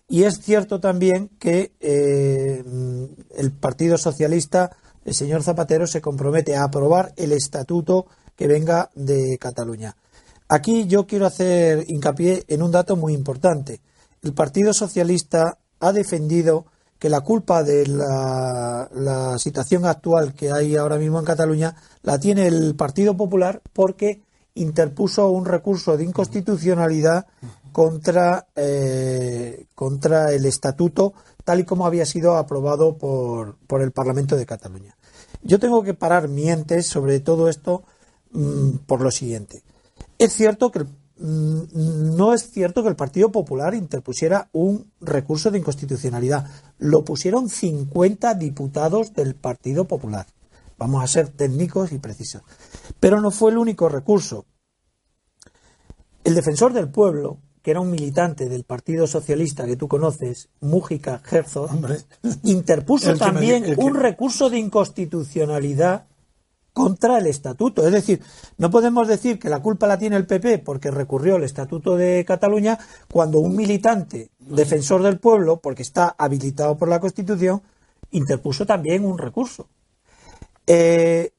[0.08, 2.64] Y es cierto también que eh,
[3.38, 4.76] el Partido Socialista,
[5.10, 9.96] el señor Zapatero, se compromete a aprobar el estatuto que venga de Cataluña.
[10.48, 13.82] Aquí yo quiero hacer hincapié en un dato muy importante.
[14.22, 16.66] El Partido Socialista ha defendido
[17.00, 22.46] que la culpa de la, situación actual que hay ahora mismo en Cataluña la tiene
[22.46, 24.22] el Partido Popular porque
[24.54, 27.26] interpuso un recurso de inconstitucionalidad
[27.72, 34.36] contra, eh, contra el estatuto tal y como había sido aprobado por, por, el Parlamento
[34.36, 34.96] de Cataluña.
[35.42, 37.84] Yo tengo que parar mientes sobre todo esto
[38.32, 39.64] mm, por lo siguiente.
[40.18, 45.60] Es cierto que mm, no es cierto que el Partido Popular interpusiera un recurso de
[45.60, 46.50] inconstitucionalidad.
[46.78, 50.28] Lo pusieron 50 diputados del Partido Popular.
[50.78, 52.42] Vamos a ser técnicos y precisos.
[53.00, 54.46] Pero no fue el único recurso.
[56.24, 61.22] El defensor del pueblo, que era un militante del Partido Socialista que tú conoces, Mújica
[61.30, 61.70] Herzog,
[62.44, 66.06] interpuso también un recurso de inconstitucionalidad
[66.74, 67.86] contra el estatuto.
[67.86, 68.22] Es decir,
[68.58, 72.24] no podemos decir que la culpa la tiene el PP porque recurrió el estatuto de
[72.26, 72.80] Cataluña
[73.12, 77.62] cuando un militante defensor del pueblo, porque está habilitado por la Constitución,
[78.12, 79.68] interpuso también un recurso.
[80.68, 81.34] Eh,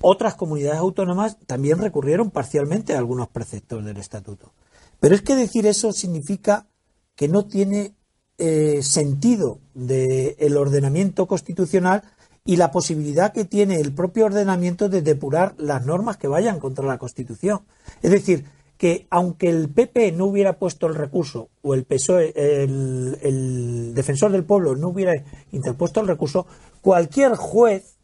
[0.00, 4.52] otras comunidades autónomas también recurrieron parcialmente a algunos preceptos del estatuto.
[5.02, 6.68] Pero es que decir eso significa
[7.16, 7.96] que no tiene
[8.38, 12.04] eh, sentido del ordenamiento constitucional
[12.44, 16.86] y la posibilidad que tiene el propio ordenamiento de depurar las normas que vayan contra
[16.86, 17.62] la Constitución.
[18.00, 18.44] Es decir,
[18.76, 24.30] que aunque el PP no hubiera puesto el recurso o el PSOE, el, el defensor
[24.30, 25.14] del pueblo no hubiera
[25.50, 26.46] interpuesto el recurso,
[26.80, 27.96] cualquier juez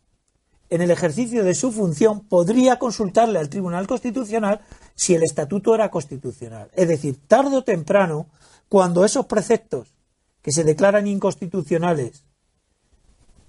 [0.71, 4.61] en el ejercicio de su función podría consultarle al Tribunal Constitucional
[4.95, 6.71] si el estatuto era constitucional.
[6.75, 8.27] Es decir, tarde o temprano,
[8.69, 9.95] cuando esos preceptos
[10.43, 12.25] que se declaran inconstitucionales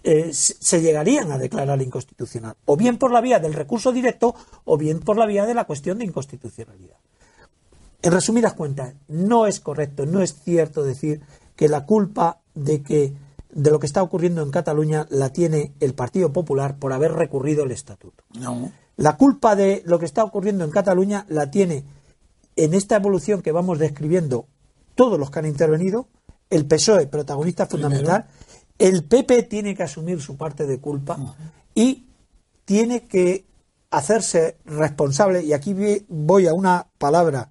[0.02, 4.78] eh, se llegarían a declarar inconstitucional, o bien por la vía del recurso directo o
[4.78, 6.96] bien por la vía de la cuestión de inconstitucionalidad.
[8.02, 11.22] En resumidas cuentas, no es correcto, no es cierto decir
[11.58, 13.14] que la culpa de que
[13.52, 17.64] de lo que está ocurriendo en Cataluña la tiene el Partido Popular por haber recurrido
[17.64, 18.24] el estatuto.
[18.40, 18.72] No.
[18.96, 21.84] La culpa de lo que está ocurriendo en Cataluña la tiene
[22.56, 24.48] en esta evolución que vamos describiendo
[24.96, 26.10] todos los que han intervenido,
[26.50, 28.28] el PSOE, protagonista fundamental,
[28.78, 31.18] el PP tiene que asumir su parte de culpa
[31.74, 32.08] y
[32.66, 33.46] tiene que
[33.92, 35.76] hacerse responsable, y aquí
[36.08, 37.50] voy a una palabra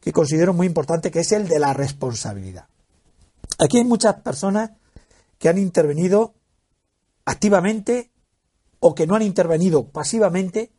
[0.00, 2.66] que considero muy importante, que es el de la responsabilidad.
[3.58, 4.70] Aquí hay muchas personas
[5.38, 6.34] que han intervenido
[7.24, 8.10] activamente
[8.80, 10.72] o que no han intervenido pasivamente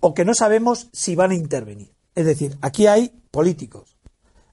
[0.00, 1.94] o que no sabemos si van a intervenir.
[2.14, 3.96] Es decir, aquí hay políticos,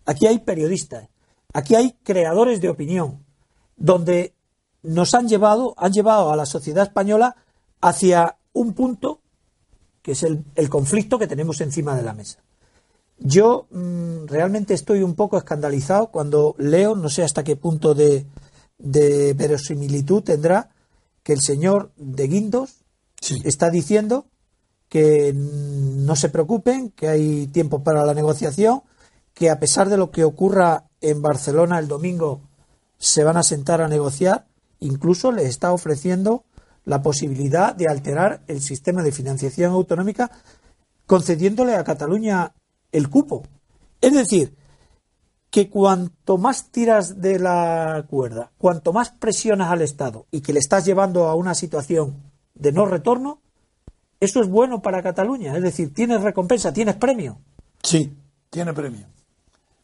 [0.06, 1.10] aquí hay periodistas,
[1.54, 3.26] aquí hay creadores de opinión,
[3.76, 4.36] donde
[4.84, 7.36] nos han llevado, han llevado a la sociedad española
[7.82, 9.22] hacia un punto
[10.02, 12.40] que es el, conflicto que tenemos encima de la mesa.
[13.20, 18.26] Yo mm, realmente estoy un poco escandalizado cuando leo, no sé hasta qué punto de,
[18.78, 20.70] de verosimilitud tendrá,
[21.24, 22.86] que el señor de Guindos
[23.44, 24.28] está diciendo
[24.90, 28.84] que no se preocupen, que hay tiempo para la negociación,
[29.34, 32.42] que a pesar de lo que ocurra en Barcelona el domingo
[32.98, 34.48] se van a sentar a negociar,
[34.80, 36.46] incluso le está ofreciendo
[36.86, 40.32] la posibilidad de alterar el sistema de financiación autonómica
[41.06, 42.54] concediéndole a Cataluña
[42.92, 43.44] el cupo.
[44.02, 44.56] Es decir,
[45.50, 50.60] que cuanto más tiras de la cuerda, cuanto más presionas al Estado y que le
[50.60, 52.16] estás llevando a una situación
[52.54, 53.40] de no retorno,
[54.20, 55.56] eso es bueno para Cataluña.
[55.56, 57.40] Es decir, tienes recompensa, tienes premio.
[57.82, 58.14] Sí,
[58.50, 59.06] tiene premio.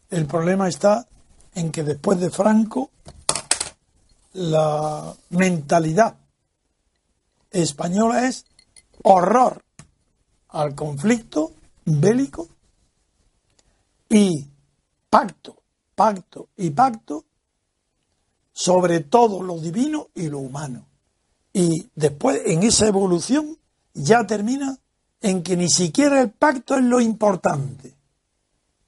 [0.10, 1.08] El problema está
[1.56, 2.89] en que después de Franco,
[4.34, 6.15] la mentalidad
[7.52, 8.45] española es
[9.04, 9.63] horror
[10.49, 11.52] al conflicto
[11.86, 12.47] bélico
[14.10, 14.47] y
[15.13, 15.62] pacto,
[15.93, 17.23] pacto y pacto
[18.52, 20.88] sobre todo lo divino y lo humano.
[21.54, 23.60] Y después, en esa evolución,
[23.93, 24.76] ya termina
[25.21, 27.95] en que ni siquiera el pacto es lo importante,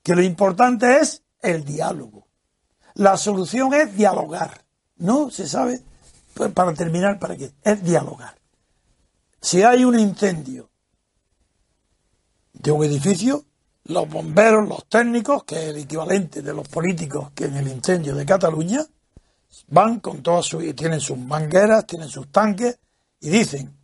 [0.01, 2.25] que lo importante es el diálogo.
[2.95, 4.65] La solución es dialogar.
[4.97, 5.79] No se sabe,
[6.33, 8.35] pues, para terminar, para qué, es dialogar.
[9.39, 10.71] Si hay un incendio
[12.51, 13.45] de un edificio,
[13.85, 18.15] los bomberos, los técnicos, que es el equivalente de los políticos que en el incendio
[18.15, 18.85] de Cataluña,
[19.67, 22.79] van con todas sus, tienen sus mangueras, tienen sus tanques
[23.19, 23.75] y dicen,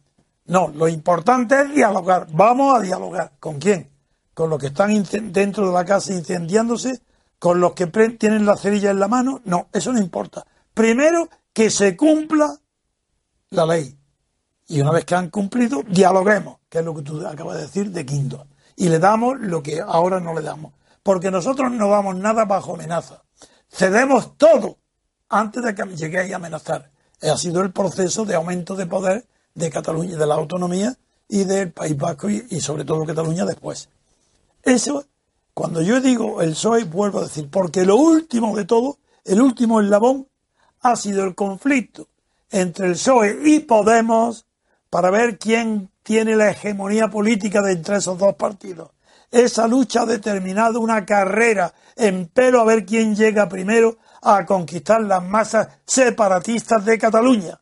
[0.46, 3.34] no, lo importante es dialogar, vamos a dialogar.
[3.40, 3.90] ¿Con quién?
[4.34, 7.02] Con los que están dentro de la casa incendiándose,
[7.38, 10.46] con los que tienen la cerilla en la mano, no, eso no importa.
[10.74, 12.58] Primero que se cumpla
[13.52, 13.98] la ley.
[14.68, 17.92] Y una vez que han cumplido, dialoguemos, que es lo que tú acabas de decir
[17.92, 18.48] de Quinto.
[18.76, 20.74] Y le damos lo que ahora no le damos.
[21.04, 23.24] Porque nosotros no damos nada bajo amenaza.
[23.70, 24.78] Cedemos todo
[25.30, 26.92] antes de que lleguéis a amenazar.
[27.22, 31.72] Ha sido el proceso de aumento de poder de Cataluña, de la autonomía y del
[31.72, 33.90] País Vasco y, sobre todo Cataluña después.
[34.64, 35.06] Eso,
[35.54, 39.82] cuando yo digo el PSOE, vuelvo a decir, porque lo último de todo, el último
[39.82, 40.28] eslabón,
[40.82, 42.08] ha sido el conflicto
[42.50, 44.46] entre el PSOE y Podemos
[44.90, 48.92] para ver quién tiene la hegemonía política de entre esos dos partidos.
[49.30, 55.02] Esa lucha ha determinado una carrera en pelo a ver quién llega primero a conquistar
[55.02, 57.62] las masas separatistas de Cataluña.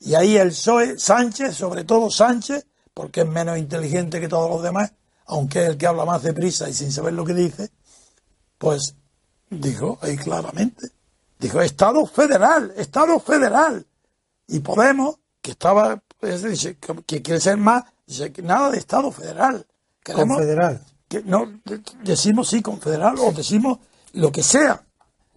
[0.00, 4.62] Y ahí el PSOE, Sánchez, sobre todo Sánchez, porque es menos inteligente que todos los
[4.62, 4.92] demás,
[5.26, 7.70] aunque es el que habla más deprisa y sin saber lo que dice,
[8.58, 8.96] pues
[9.48, 10.90] dijo ahí claramente,
[11.38, 13.86] dijo Estado federal, Estado federal.
[14.48, 19.66] Y Podemos, que estaba, pues, que quiere ser más, dice que nada de Estado federal.
[20.04, 20.80] confederal.
[21.08, 21.60] Que no,
[22.04, 23.80] decimos sí confederal o decimos
[24.12, 24.84] lo que sea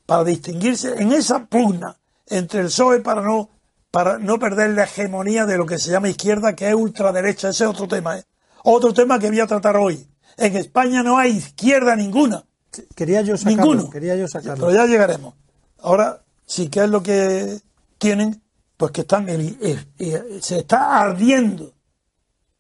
[0.05, 3.49] para distinguirse en esa pugna entre el PSOE para no,
[3.89, 7.49] para no perder la hegemonía de lo que se llama izquierda, que es ultraderecha.
[7.49, 8.19] Ese es otro tema.
[8.19, 8.23] ¿eh?
[8.63, 10.07] Otro tema que voy a tratar hoy.
[10.37, 12.45] En España no hay izquierda ninguna.
[12.93, 13.63] Quería yo sacarlo.
[13.63, 13.89] Ninguno.
[13.89, 14.67] Quería yo sacarlo.
[14.67, 15.33] Pero ya llegaremos.
[15.79, 17.59] Ahora, sí, ¿qué es lo que
[17.97, 18.44] tienen?
[18.77, 21.73] Pues que están se está ardiendo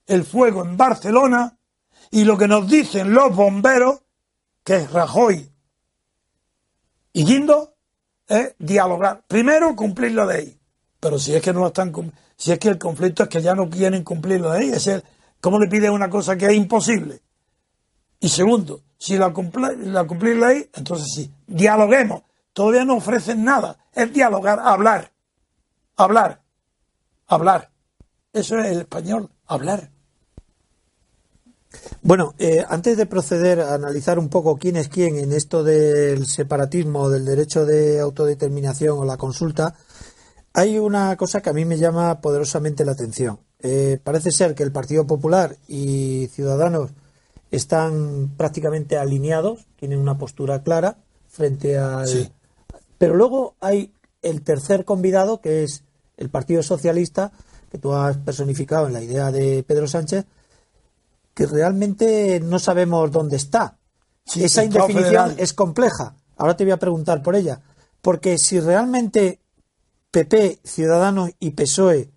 [0.05, 1.57] el fuego en Barcelona
[2.11, 4.01] y lo que nos dicen los bomberos,
[4.63, 5.51] que es Rajoy
[7.15, 7.75] y Guindo
[8.27, 9.23] es dialogar.
[9.27, 10.59] Primero, cumplir la ley.
[10.99, 11.93] Pero si es que no están
[12.35, 15.01] si es que el conflicto es que ya no quieren cumplir la ley, es el,
[15.39, 17.21] ¿cómo le pide una cosa que es imposible?
[18.19, 22.23] Y segundo, si la, la cumplir la ley, entonces sí, dialoguemos.
[22.51, 25.11] Todavía no ofrecen nada, es dialogar, hablar,
[25.95, 26.41] hablar,
[27.27, 27.71] hablar.
[28.33, 29.91] Eso es el español, hablar.
[32.01, 36.25] Bueno, eh, antes de proceder a analizar un poco quién es quién en esto del
[36.25, 39.75] separatismo, del derecho de autodeterminación o la consulta,
[40.53, 43.39] hay una cosa que a mí me llama poderosamente la atención.
[43.59, 46.91] Eh, parece ser que el Partido Popular y Ciudadanos
[47.51, 52.31] están prácticamente alineados, tienen una postura clara frente al.
[52.97, 53.91] Pero luego hay
[54.25, 55.83] el tercer convidado, que es
[56.17, 57.31] el Partido Socialista,
[57.71, 60.25] que tú has personificado en la idea de Pedro Sánchez,
[61.33, 63.77] que realmente no sabemos dónde está.
[64.35, 66.15] Esa indefinición es compleja.
[66.37, 67.61] Ahora te voy a preguntar por ella.
[68.01, 69.39] Porque si realmente
[70.11, 72.09] PP, Ciudadanos y PSOE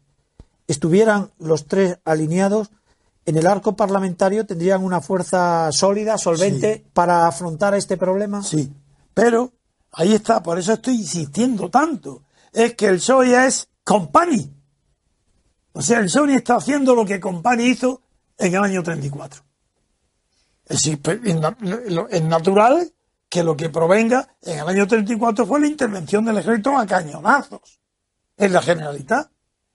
[0.67, 2.71] estuvieran los tres alineados,
[3.27, 8.43] en el arco parlamentario tendrían una fuerza sólida, solvente, para afrontar este problema.
[8.43, 8.73] Sí,
[9.13, 9.53] pero
[9.93, 12.25] ahí está, por eso estoy insistiendo tanto.
[12.53, 14.51] Es que el PSOE es company.
[15.73, 18.03] O sea, el PSOE está haciendo lo que Company hizo
[18.37, 19.43] en el año 34.
[20.67, 22.93] Es, es natural
[23.29, 27.81] que lo que provenga en el año 34 fue la intervención del ejército a cañonazos
[28.37, 29.31] en la Generalitat.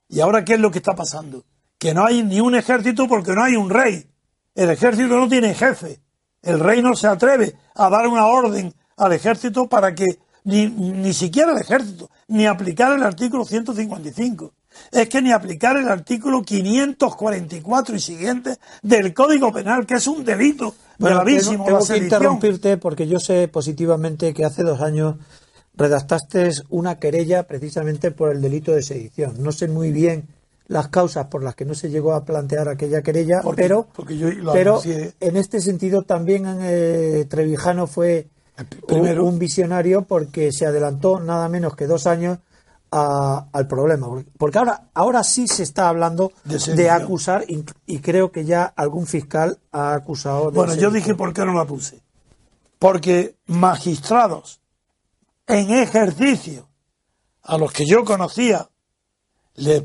[0.10, 1.44] ¿Y ahora qué es lo que está pasando?
[1.78, 4.10] Que no hay ni un ejército porque no hay un rey.
[4.56, 6.02] El ejército no tiene jefe.
[6.42, 11.14] El rey no se atreve a dar una orden al ejército para que ni, ni
[11.14, 14.54] siquiera el ejército, ni aplicar el artículo 155
[14.92, 20.24] es que ni aplicar el artículo 544 y siguiente del Código Penal, que es un
[20.24, 21.66] delito gravísimo.
[21.66, 25.16] Tengo, que interrumpirte porque yo sé positivamente que hace dos años
[25.76, 29.36] redactaste una querella precisamente por el delito de sedición.
[29.40, 30.28] No sé muy bien
[30.68, 33.88] las causas por las que no se llegó a plantear aquella querella, pero,
[34.54, 38.28] pero en este sentido también eh, Trevijano fue
[38.88, 42.40] Primero, un visionario porque se adelantó nada menos que dos años
[42.92, 44.08] al problema.
[44.38, 49.58] Porque ahora, ahora sí se está hablando de, acusar y, creo que ya algún fiscal
[49.72, 50.52] ha acusado.
[50.52, 52.02] De bueno, yo dije por qué no la puse.
[52.78, 54.62] Porque magistrados
[55.48, 56.68] en ejercicio
[57.42, 58.70] a los que yo conocía
[59.56, 59.84] les,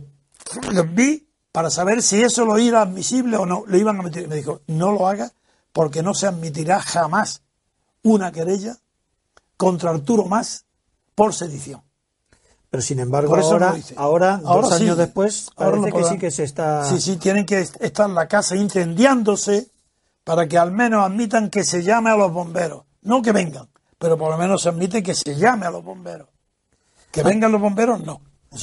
[0.93, 3.65] vi para saber si eso lo iba admisible o no.
[3.67, 4.29] Lo iban a admitir.
[4.29, 5.33] Me dijo, no lo haga
[5.73, 7.43] porque no se admitirá jamás
[8.03, 8.77] una querella
[9.57, 10.65] contra Arturo Más
[11.15, 11.83] por sedición.
[12.71, 16.85] Pero sin embargo, ahora, ahora, dos años después, parece que sí que se está.
[16.85, 19.71] Sí, sí, tienen que estar la casa incendiándose
[20.23, 22.85] para que al menos admitan que se llame a los bomberos.
[23.01, 23.69] No que vengan,
[23.99, 26.29] pero por lo menos se admite que se llame a los bomberos.
[27.11, 28.21] Que vengan los bomberos, no.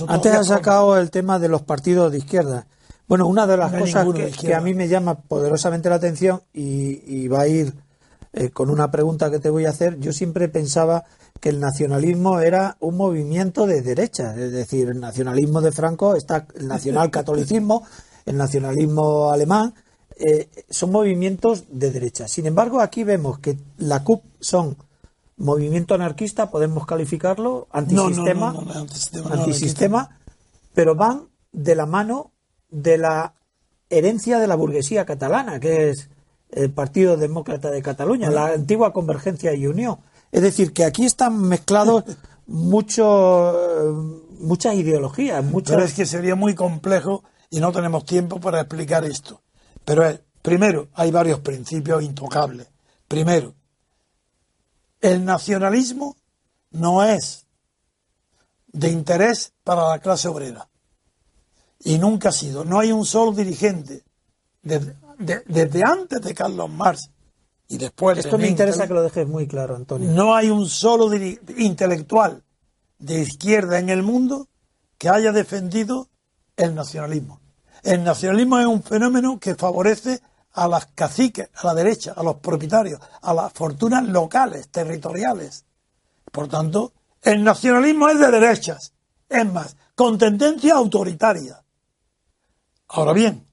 [0.07, 2.67] Antes has sacado el tema de los partidos de izquierda.
[3.07, 4.07] Bueno, una de las cosas
[4.39, 7.73] que, a mí me llama poderosamente la atención y, va a ir
[8.37, 11.05] eh, con una pregunta que te voy a hacer, yo siempre pensaba
[11.39, 16.45] que el nacionalismo era un movimiento de derecha, es decir, el nacionalismo de Franco está
[16.53, 17.87] el nacionalcatolicismo,
[18.25, 19.73] el nacionalismo alemán,
[20.17, 22.27] eh, son movimientos de derecha.
[22.27, 24.75] Sin embargo, aquí vemos que la CUP son
[25.37, 28.53] movimiento anarquista, podemos calificarlo, antisistema,
[29.31, 30.19] antisistema,
[30.73, 32.33] pero van de la mano
[32.69, 33.33] de la
[33.89, 36.09] herencia de la burguesía catalana, que es
[36.55, 39.99] el Partido Demócrata de Cataluña, la antigua Convergencia y Unión.
[40.31, 42.05] Es decir, que aquí están mezclados
[42.47, 45.43] mucho, muchas ideologías.
[45.43, 45.75] Muchas...
[45.75, 49.41] Pero es que sería muy complejo y no tenemos tiempo para explicar esto.
[49.83, 50.03] Pero
[50.41, 52.67] primero, hay varios principios intocables.
[53.07, 53.53] Primero,
[55.01, 56.15] el nacionalismo
[56.71, 57.45] no es
[58.67, 60.69] de interés para la clase obrera.
[61.79, 62.63] Y nunca ha sido.
[62.63, 64.03] No hay un solo dirigente
[65.17, 67.09] desde, desde antes de Carlos Marx
[67.67, 70.11] y después Esto me interesa que lo dejes muy claro, Antonio.
[70.11, 71.11] No hay un solo
[71.57, 72.43] intelectual
[72.99, 74.47] de izquierda en el mundo
[74.97, 76.09] que haya defendido
[76.55, 77.41] el nacionalismo.
[77.83, 80.21] El nacionalismo es un fenómeno que favorece
[80.53, 85.65] a las caciques, a la derecha, a los propietarios, a las fortunas locales, territoriales.
[86.31, 88.93] Por tanto, el nacionalismo es de derechas,
[89.27, 91.63] es más, con tendencia autoritaria.
[92.87, 93.45] Ahora bien,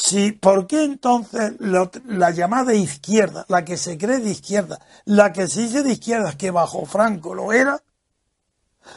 [0.00, 5.48] Sí, ¿por qué entonces la llamada izquierda, la que se cree de izquierda, la que
[5.48, 7.82] se dice de izquierda, que bajo Franco lo era,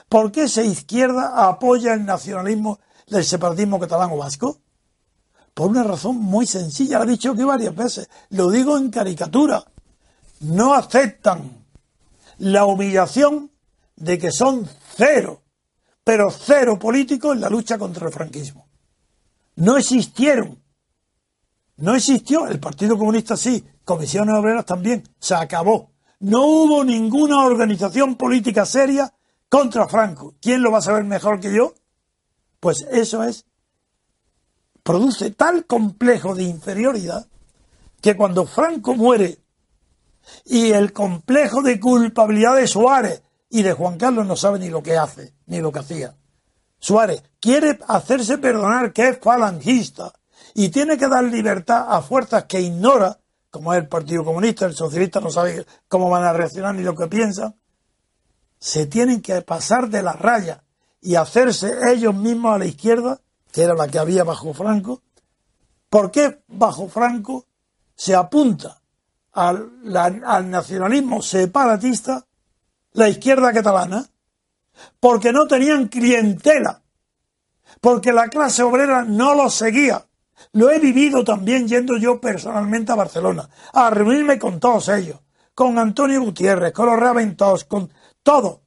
[0.07, 4.59] ¿por qué esa izquierda apoya el nacionalismo del separatismo catalán o vasco?
[5.55, 9.65] Por una razón muy sencilla, lo he dicho aquí varias veces, lo digo en caricatura,
[10.41, 11.65] no aceptan
[12.37, 13.49] la humillación
[13.95, 15.41] de que son cero,
[16.03, 18.67] pero cero políticos en la lucha contra el franquismo.
[19.55, 20.61] No existieron
[21.81, 25.91] no existió, el Partido Comunista sí, comisiones obreras también, se acabó.
[26.19, 29.11] No hubo ninguna organización política seria
[29.49, 30.35] contra Franco.
[30.39, 31.73] ¿Quién lo va a saber mejor que yo?
[32.59, 33.45] Pues eso es,
[34.83, 37.27] produce tal complejo de inferioridad
[37.99, 39.39] que cuando Franco muere
[40.45, 44.83] y el complejo de culpabilidad de Suárez y de Juan Carlos no sabe ni lo
[44.83, 46.15] que hace, ni lo que hacía.
[46.77, 50.13] Suárez quiere hacerse perdonar que es falangista
[50.53, 54.75] y tiene que dar libertad a fuerzas que ignora, como es el Partido Comunista, el
[54.75, 57.55] socialista no sabe cómo van a reaccionar ni lo que piensan,
[58.59, 60.63] se tienen que pasar de la raya
[61.01, 63.19] y hacerse ellos mismos a la izquierda,
[63.51, 65.01] que era la que había bajo Franco.
[65.89, 67.47] ¿Por qué bajo Franco
[67.95, 68.79] se apunta
[69.33, 69.71] al,
[70.25, 72.25] al nacionalismo separatista
[72.93, 74.07] la izquierda catalana?
[74.99, 76.81] Porque no tenían clientela,
[77.81, 80.05] porque la clase obrera no los seguía.
[80.53, 85.19] Lo he vivido también yendo yo personalmente a Barcelona, a reunirme con todos ellos,
[85.53, 87.91] con Antonio Gutiérrez, con los Raventós, con
[88.23, 88.61] todo.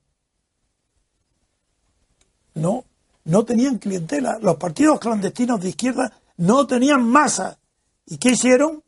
[2.55, 2.85] No,
[3.25, 4.39] no tenían clientela.
[4.41, 7.59] Los partidos clandestinos de izquierda no tenían masa.
[8.07, 8.83] ¿Y qué hicieron?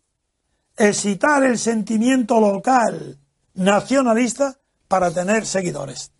[0.76, 3.18] Excitar el sentimiento local
[3.54, 4.58] nacionalista
[4.88, 6.12] para tener seguidores.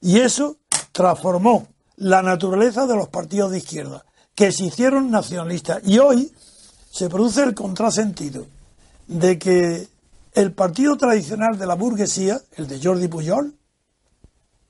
[0.00, 0.58] Y eso
[0.92, 4.04] transformó la naturaleza de los partidos de izquierda,
[4.36, 5.80] que se hicieron nacionalistas.
[5.84, 6.32] Y hoy
[6.90, 8.46] se produce el contrasentido
[9.08, 9.88] de que
[10.34, 13.56] el partido tradicional de la burguesía, el de Jordi Pujol,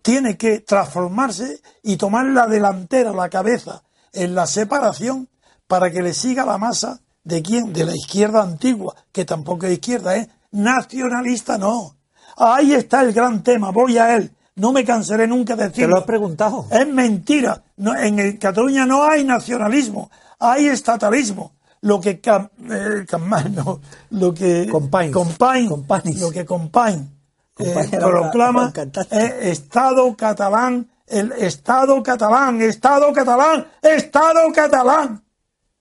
[0.00, 5.28] tiene que transformarse y tomar la delantera, la cabeza en la separación
[5.66, 9.72] para que le siga la masa de quién, de la izquierda antigua, que tampoco es
[9.72, 11.96] izquierda, es nacionalista, no.
[12.36, 14.30] Ahí está el gran tema, voy a él.
[14.54, 15.88] No me cansaré nunca de decirlo.
[15.88, 16.66] Te lo has preguntado.
[16.70, 17.64] Es mentira.
[17.78, 21.52] En Cataluña no hay nacionalismo, hay estatalismo.
[21.82, 23.06] Lo que eh,
[23.54, 27.16] no, lo que Compain, lo que Compain
[27.58, 28.72] eh, proclama
[29.10, 35.22] Estado catalán, el Estado catalán, Estado catalán, Estado catalán,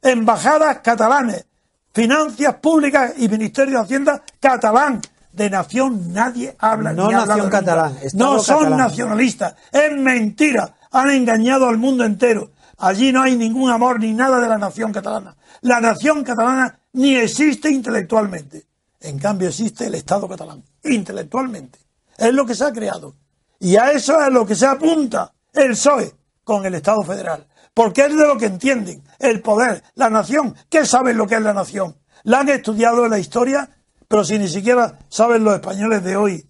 [0.02, 1.46] embajadas catalanes,
[1.94, 5.02] finanzas públicas y Ministerio de Hacienda catalán.
[5.32, 6.94] De nación nadie habla.
[6.94, 7.98] No nación catalán.
[8.14, 9.56] no son nacionalistas.
[9.70, 10.76] Es mentira.
[10.96, 12.52] Han engañado al mundo entero.
[12.78, 15.36] Allí no hay ningún amor ni nada de la nación catalana.
[15.60, 18.66] La nación catalana ni existe intelectualmente.
[19.02, 21.80] En cambio existe el Estado catalán, intelectualmente.
[22.18, 23.14] Es lo que se ha creado.
[23.60, 26.14] Y a eso es lo que se apunta el PSOE
[26.46, 27.46] con el Estado federal.
[27.74, 30.56] Porque es de lo que entienden el poder, la nación.
[30.70, 31.98] ¿Qué saben lo que es la nación?
[32.24, 33.70] La han estudiado en la historia,
[34.08, 36.50] pero si ni siquiera saben los españoles de hoy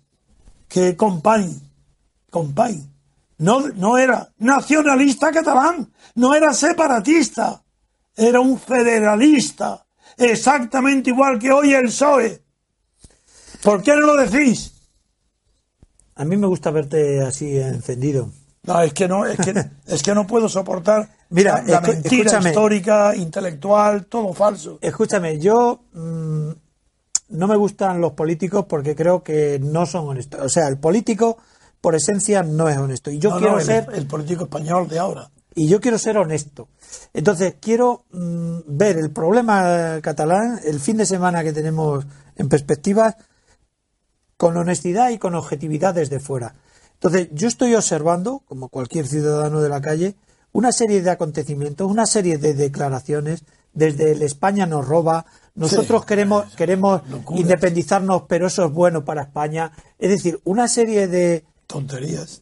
[0.67, 1.49] que Compañ,
[2.29, 2.94] Compañ,
[3.37, 7.63] no, no era nacionalista catalán, no era separatista,
[8.15, 9.85] era un federalista,
[10.17, 12.41] exactamente igual que hoy el PSOE.
[13.63, 14.73] ¿Por qué no lo decís?
[16.15, 18.31] A mí me gusta verte así encendido.
[18.63, 19.53] No, es que no, es que,
[19.87, 24.79] es que no puedo soportar Mira, la, mentira histórica, intelectual, todo falso.
[24.81, 26.49] Escúchame, yo mm,
[27.29, 30.39] no me gustan los políticos porque creo que no son honestos.
[30.41, 31.37] O sea, el político
[31.85, 33.11] por esencia no es honesto.
[33.11, 35.29] Y yo quiero ser el político español de ahora.
[35.53, 36.67] Y yo quiero ser honesto.
[37.13, 42.03] Entonces, quiero mm, ver el problema catalán, el fin de semana que tenemos
[42.37, 43.15] en perspectiva,
[44.35, 46.55] con honestidad y con objetividad desde fuera.
[46.93, 50.15] Entonces, yo estoy observando, como cualquier ciudadano de la calle,
[50.53, 56.45] una serie de acontecimientos, una serie de declaraciones, desde el España nos roba, nosotros queremos,
[56.55, 57.03] queremos
[57.35, 59.71] independizarnos, pero eso es bueno para España.
[59.99, 61.45] Es decir, una serie de...
[61.67, 62.41] Tonterías.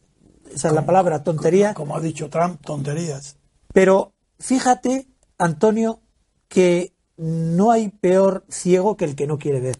[0.52, 1.74] Esa es la palabra, tonterías.
[1.74, 3.36] como ha dicho Trump, tonterías.
[3.72, 5.08] Pero fíjate,
[5.38, 6.00] Antonio,
[6.48, 9.76] que no hay peor ciego que el que no quiere ver.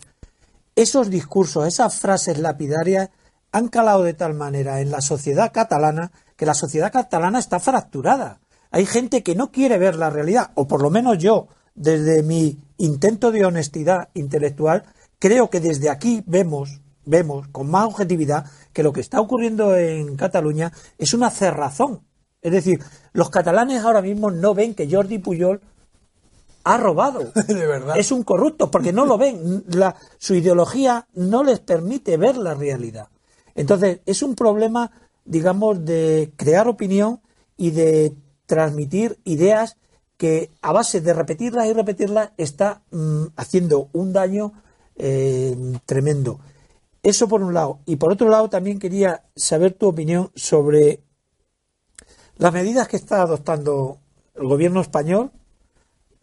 [0.76, 3.10] Esos discursos, esas frases lapidarias
[3.52, 8.40] han calado de tal manera en la sociedad catalana que la sociedad catalana está fracturada.
[8.72, 12.58] Hay gente que no quiere ver la realidad, o por lo menos yo, desde mi
[12.78, 14.84] intento de honestidad intelectual,
[15.20, 20.16] creo que desde aquí vemos, vemos con más objetividad que lo que está ocurriendo en
[20.16, 22.00] Cataluña es una cerrazón.
[22.42, 22.80] Es decir,
[23.12, 25.60] los catalanes ahora mismo no ven que Jordi Puyol
[26.64, 27.32] ha robado.
[27.48, 27.96] De verdad.
[27.96, 29.64] Es un corrupto, porque no lo ven.
[29.68, 33.08] La, su ideología no les permite ver la realidad.
[33.54, 34.90] Entonces, es un problema,
[35.24, 37.20] digamos, de crear opinión
[37.56, 38.14] y de
[38.46, 39.76] transmitir ideas
[40.16, 44.52] que a base de repetirlas y repetirlas está mm, haciendo un daño
[44.96, 46.40] eh, tremendo.
[47.04, 47.78] Eso por un lado.
[47.86, 51.04] Y por otro lado, también quería saber tu opinión sobre
[52.36, 54.00] las medidas que está adoptando
[54.34, 55.30] el gobierno español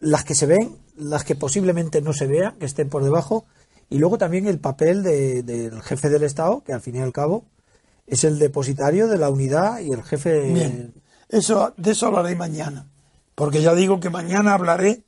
[0.02, 3.46] las que se ven, las que posiblemente no se vean, que estén por debajo,
[3.88, 7.44] y luego también el papel del jefe del Estado, que al fin y al cabo
[8.06, 10.52] es el depositario de la unidad y el jefe.
[10.52, 10.92] Bien,
[11.28, 12.90] eso, de eso hablaré mañana,
[13.36, 15.04] porque ya digo que mañana hablaré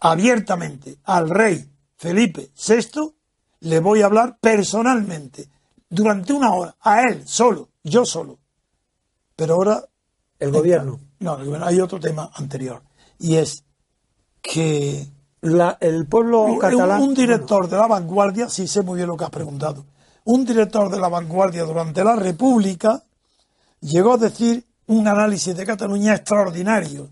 [0.00, 3.14] abiertamente al rey Felipe VI,
[3.60, 5.48] le voy a hablar personalmente,
[5.88, 8.38] durante una hora, a él, solo, yo solo.
[9.36, 9.84] Pero ahora...
[10.38, 11.00] El gobierno.
[11.18, 12.82] No, hay otro tema anterior.
[13.18, 13.64] Y es
[14.40, 15.06] que...
[15.80, 17.02] el pueblo catalán...
[17.02, 19.84] Un, director de la vanguardia, sí sé muy bien lo que has preguntado,
[20.24, 23.02] un director de la vanguardia durante la República
[23.80, 27.08] llegó a decir un análisis de Cataluña extraordinario.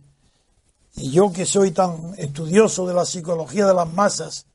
[0.96, 4.46] Y yo que soy tan estudioso de la psicología de las masas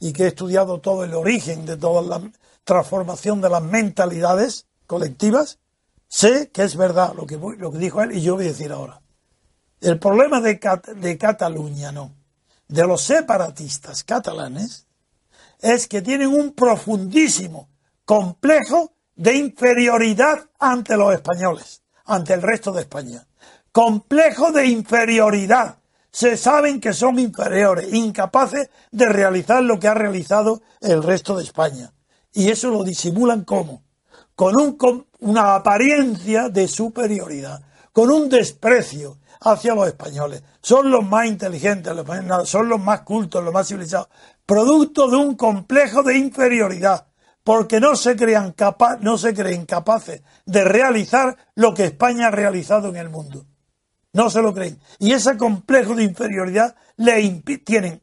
[0.00, 2.30] y que he estudiado todo el origen de toda la
[2.64, 5.58] transformación de las mentalidades colectivas,
[6.08, 7.38] sé que es verdad lo que,
[7.78, 9.00] dijo él y yo voy a decir ahora.
[9.80, 10.58] El problema de,
[10.96, 12.12] de Cataluña, no,
[12.68, 14.86] de los separatistas catalanes,
[15.60, 17.68] es que tienen un profundísimo
[18.04, 23.26] complejo de inferioridad ante los españoles, ante el resto de España.
[23.72, 25.78] Complejo de inferioridad.
[26.16, 31.44] Se saben que son inferiores, incapaces de realizar lo que ha realizado el resto de
[31.44, 31.92] España.
[32.32, 33.82] Y eso lo disimulan como?
[34.34, 37.60] Con, un, con una apariencia de superioridad,
[37.92, 40.42] con un desprecio hacia los españoles.
[40.62, 41.92] Son los más inteligentes,
[42.44, 44.08] son los más cultos, los más civilizados,
[44.46, 47.08] producto de un complejo de inferioridad
[47.44, 52.30] porque no se, crean capa no se creen capaces de realizar lo que España ha
[52.30, 53.44] realizado en el mundo.
[54.16, 54.80] No se lo creen.
[54.98, 58.00] Y ese complejo de inferioridad le tienen,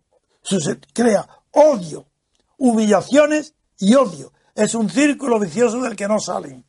[0.93, 2.05] crea odio,
[2.55, 4.31] humillaciones y odio.
[4.53, 6.65] Es un círculo vicioso del que no salen.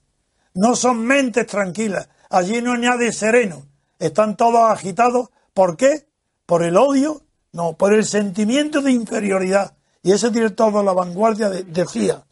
[0.55, 2.09] No son mentes tranquilas.
[2.31, 3.67] Allí no hay nadie sereno.
[3.99, 5.29] Están todos agitados.
[5.53, 6.07] ¿Por qué?
[6.47, 7.21] Por el odio,
[7.53, 9.77] no, por el sentimiento de inferioridad.
[10.03, 12.25] Y ese director de la vanguardia decía,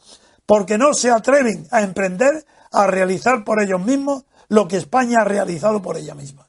[0.46, 5.24] porque no se atreven a emprender a realizar por ellos mismos lo que España ha
[5.24, 6.48] realizado por ella misma.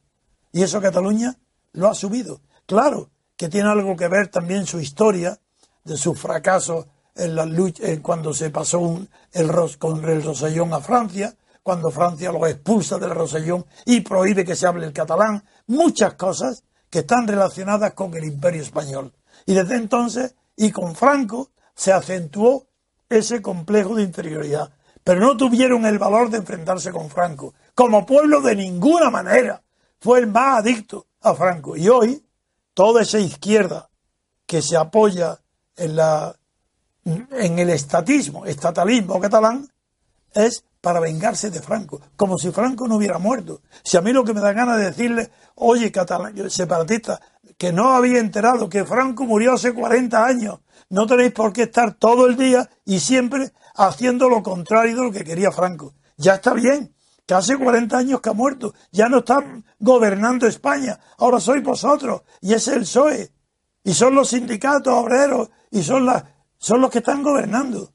[0.53, 1.35] Y eso Cataluña
[1.73, 2.39] lo ha subido.
[2.65, 5.37] Claro que tiene algo que ver también su historia
[5.83, 11.35] de su fracaso en la lucha, cuando se pasó el, con el Rosellón a Francia,
[11.61, 16.63] cuando Francia lo expulsa del Rosellón y prohíbe que se hable el catalán, muchas cosas
[16.89, 19.13] que están relacionadas con el imperio español.
[19.45, 22.67] Y desde entonces, y con Franco, se acentuó
[23.09, 24.71] ese complejo de inferioridad.
[25.03, 27.53] Pero no tuvieron el valor de enfrentarse con Franco.
[27.75, 29.61] Como pueblo de ninguna manera.
[30.03, 31.77] Fue el más adicto a Franco.
[31.77, 32.21] Y hoy,
[32.73, 33.89] toda esa izquierda
[34.45, 35.39] que se apoya
[35.77, 36.35] en, la,
[37.05, 39.65] en el estatismo, estatalismo catalán,
[40.33, 43.61] es para vengarse de Franco, como si Franco no hubiera muerto.
[43.81, 47.21] Si a mí lo que me da ganas de decirle, oye, catalán, separatista,
[47.57, 51.93] que no había enterado que Franco murió hace 40 años, no tenéis por qué estar
[51.93, 55.93] todo el día y siempre haciendo lo contrario de lo que quería Franco.
[56.17, 56.93] Ya está bien,
[57.25, 59.43] que hace 40 años que ha muerto, ya no está
[59.79, 63.31] gobernando España, ahora sois vosotros, y es el PSOE,
[63.83, 66.07] y son los sindicatos obreros, y son,
[66.57, 67.91] son los que están gobernando.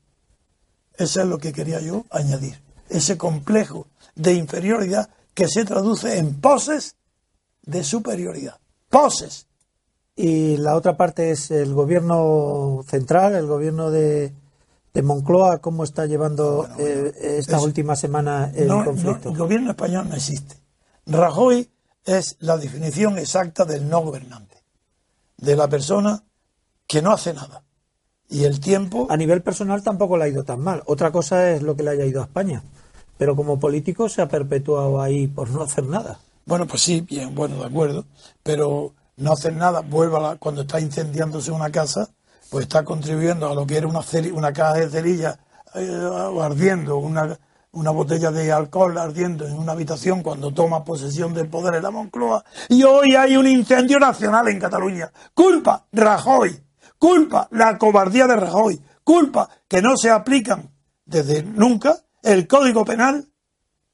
[0.94, 6.40] Eso es lo que quería yo añadir, ese complejo de inferioridad que se traduce en
[6.40, 6.96] poses
[7.62, 8.58] de superioridad.
[8.88, 9.46] Poses.
[10.16, 14.32] Y la otra parte es el gobierno central, el gobierno de,
[14.94, 19.30] de Moncloa, cómo está llevando eh, esta última semana el conflicto.
[19.30, 20.56] el gobierno español no existe.
[21.06, 21.70] Rajoy
[22.04, 24.62] es la definición exacta del no gobernante,
[25.36, 26.24] de la persona
[26.86, 27.62] que no hace nada.
[28.30, 29.06] Y el tiempo.
[29.08, 30.82] A nivel personal tampoco le ha ido tan mal.
[30.86, 32.62] Otra cosa es lo que le haya ido a España.
[33.16, 36.20] Pero como político se ha perpetuado ahí por no hacer nada.
[36.44, 38.04] Bueno, pues sí, bien, bueno, de acuerdo.
[38.42, 42.10] Pero no hacer nada, vuelva cuando está incendiándose una casa,
[42.50, 45.38] pues está contribuyendo a lo que era una, caja de cerillas
[45.74, 47.38] eh, ardiendo, una,
[47.72, 51.90] una botella de alcohol ardiendo en una habitación cuando toma posesión del poder en la
[51.90, 52.44] Moncloa.
[52.68, 55.12] Y hoy hay un incendio nacional en Cataluña.
[55.34, 56.58] Culpa Rajoy.
[56.98, 58.82] Culpa la cobardía de Rajoy.
[59.04, 60.70] Culpa que no se aplican
[61.04, 63.28] desde nunca el Código Penal,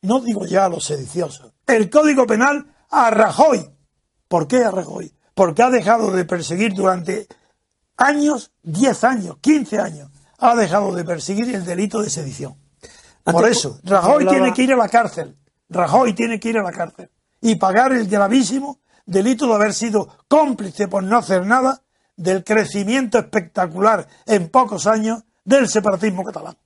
[0.03, 3.75] no digo ya a los sediciosos, el Código Penal a Rajoy
[4.29, 5.13] ¿Por qué a Rajoy?
[5.35, 7.29] Porque ha dejado de perseguir durante
[7.97, 12.57] años, 10 años, 15 años, ha dejado de perseguir el delito de sedición.
[13.25, 15.37] Por eso, Rajoy tiene que ir a la cárcel.
[15.69, 20.09] Rajoy tiene que ir a la cárcel y pagar el gravísimo delito de haber sido
[20.29, 21.83] cómplice por no hacer nada
[22.17, 26.57] del crecimiento espectacular en pocos años del separatismo catalán.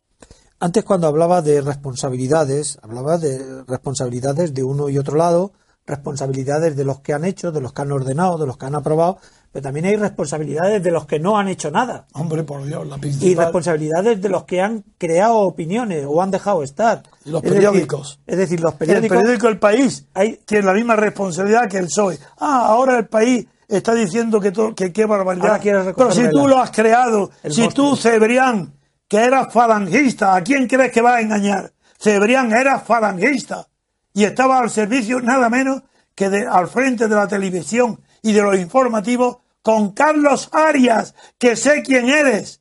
[0.60, 5.52] Antes cuando hablaba de responsabilidades, hablaba de responsabilidades de uno y otro lado,
[5.86, 8.74] responsabilidades de los que han hecho, de los que han ordenado, de los que han
[8.74, 9.18] aprobado,
[9.52, 12.06] pero también hay responsabilidades de los que no han hecho nada.
[12.12, 16.62] Hombre, por Dios, la Y responsabilidades de los que han creado opiniones o han dejado
[16.62, 17.02] estar.
[17.24, 18.20] los periódicos.
[18.26, 19.16] es decir, los periódicos.
[19.16, 20.38] El periódico El País hay...
[20.44, 22.18] tiene la misma responsabilidad que el PSOE.
[22.38, 25.60] Ah, ahora el país está diciendo que, todo, que qué barbaridad.
[25.62, 27.90] Pero si tú lo has creado, si monstruo.
[27.90, 28.74] tú, Cebrián,
[29.08, 31.72] que eras falangista, ¿a quién crees que va a engañar?
[31.98, 33.66] Cebrián era falangista
[34.12, 35.82] y estaba al servicio nada menos
[36.14, 41.56] que de, al frente de la televisión y de los informativos con Carlos Arias, que
[41.56, 42.60] sé quién eres.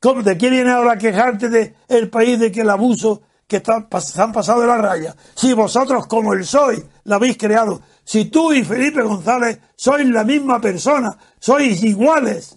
[0.00, 3.56] ¿Cómo, ¿De qué viene ahora a quejarte de el país de que el abuso que
[3.56, 5.16] está, se han pasado de la raya?
[5.34, 10.22] Si vosotros como el soy la habéis creado, si tú y Felipe González sois la
[10.22, 12.56] misma persona, sois iguales.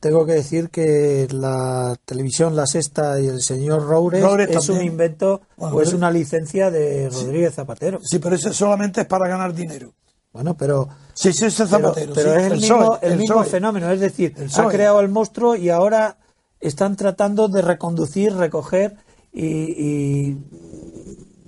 [0.00, 4.82] Tengo que decir que la televisión La Sexta y el señor Roures, Roures es un
[4.82, 7.98] invento Bueno, o es una licencia de Rodríguez Zapatero.
[8.02, 9.92] Sí, pero eso solamente es para ganar dinero.
[10.36, 12.12] Bueno, pero, Sí, sí, es pero, Zapatero.
[12.14, 13.90] pero sí, es el, el mismo, el el mismo fenómeno.
[13.90, 16.18] Es decir, ha creado el monstruo y ahora
[16.60, 18.96] están tratando de reconducir, recoger
[19.32, 20.38] y, y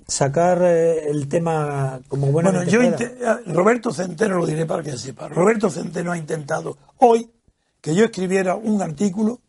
[0.07, 4.97] sacar eh, el tema como Bueno, buenamente yo eh, Roberto Centeno lo diré para que
[4.97, 5.29] sepa.
[5.29, 7.31] Roberto Centeno ha intentado hoy
[7.83, 9.41] que yo escribiera un artículo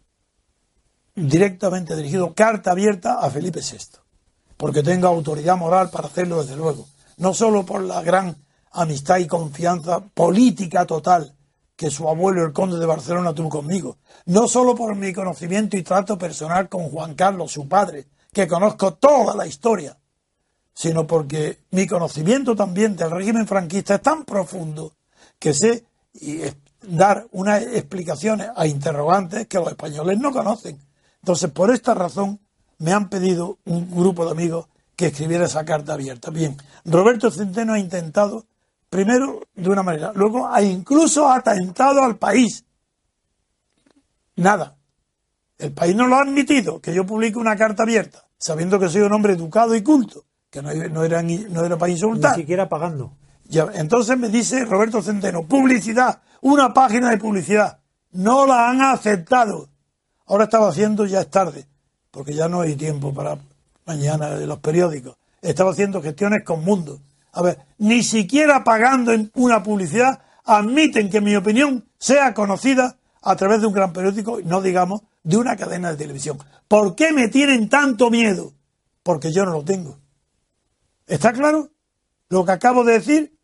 [1.15, 3.99] directamente dirigido, carta abierta a Felipe VI,
[4.57, 6.87] porque tengo autoridad moral para hacerlo desde luego,
[7.17, 8.35] no solo por la gran
[8.71, 11.35] amistad y confianza política total
[11.75, 15.83] que su abuelo el conde de Barcelona tuvo conmigo, no solo por mi conocimiento y
[15.83, 19.97] trato personal con Juan Carlos, su padre, que conozco toda la historia,
[20.73, 24.93] sino porque mi conocimiento también del régimen franquista es tan profundo
[25.39, 25.85] que sé
[26.81, 30.79] dar unas explicaciones a interrogantes que los españoles no conocen.
[31.21, 32.39] Entonces, por esta razón,
[32.77, 36.29] me han pedido un grupo de amigos que escribiera esa carta abierta.
[36.29, 38.45] Bien, Roberto Centeno ha intentado,
[38.89, 42.65] primero de una manera, luego ha incluso atentado al país.
[44.35, 44.75] Nada.
[45.57, 49.01] El país no lo ha admitido, que yo publique una carta abierta, sabiendo que soy
[49.01, 52.35] un hombre educado y culto, que no, no era, ni- no era para Ni insultar.
[52.35, 53.13] siquiera pagando.
[53.45, 57.79] Ya, entonces me dice Roberto Centeno, publicidad, una página de publicidad.
[58.11, 59.67] No la han aceptado.
[60.27, 61.65] Ahora estaba haciendo, ya es tarde,
[62.11, 63.37] porque ya no hay tiempo para
[63.85, 65.17] mañana de los periódicos.
[65.41, 66.99] Estaba haciendo gestiones con Mundo.
[67.31, 73.35] A ver, ni siquiera pagando en una publicidad admiten que mi opinión sea conocida a
[73.35, 76.39] través de un gran periódico, no digamos de una cadena de televisión.
[76.67, 78.53] ¿Por qué me tienen tanto miedo?
[79.03, 79.99] Porque yo no lo tengo.
[81.05, 81.71] ¿Está claro?
[82.29, 83.37] Lo que acabo de decir,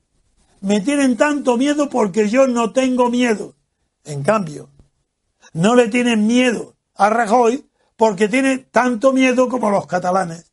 [0.61, 3.55] me tienen tanto miedo porque yo no tengo miedo.
[4.03, 4.69] En cambio,
[5.53, 10.51] no le tienen miedo a Rajoy porque tiene tanto miedo como los catalanes.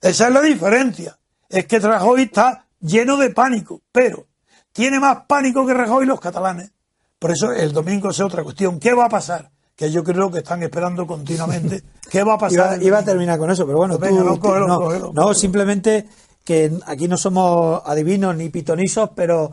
[0.00, 1.18] Esa es la diferencia.
[1.48, 4.26] Es que Rajoy está lleno de pánico, pero
[4.72, 6.70] tiene más pánico que Rajoy los catalanes.
[7.18, 8.78] Por eso el domingo es otra cuestión.
[8.80, 9.50] ¿Qué va a pasar?
[9.76, 11.82] Que yo creo que están esperando continuamente.
[12.10, 12.82] ¿Qué va a pasar?
[12.82, 15.12] Iba, a terminar con eso, pero bueno, venga, tú- no, tú- cógelo, no, cógelo, no,
[15.14, 15.34] cógelo.
[15.34, 16.06] simplemente
[16.44, 19.50] que aquí no somos adivinos ni pitonisos, pero,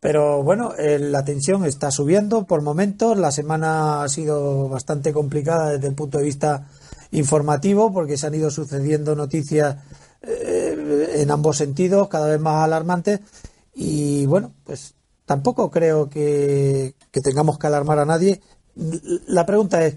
[0.00, 3.16] pero bueno, eh, la tensión está subiendo por momentos.
[3.16, 6.66] La semana ha sido bastante complicada desde el punto de vista
[7.12, 9.76] informativo porque se han ido sucediendo noticias
[10.26, 13.20] eh, en ambos sentidos, cada vez más alarmantes.
[13.74, 14.94] Y bueno, pues
[15.24, 18.40] tampoco creo que, tengamos que alarmar a nadie.
[19.26, 19.96] La pregunta es,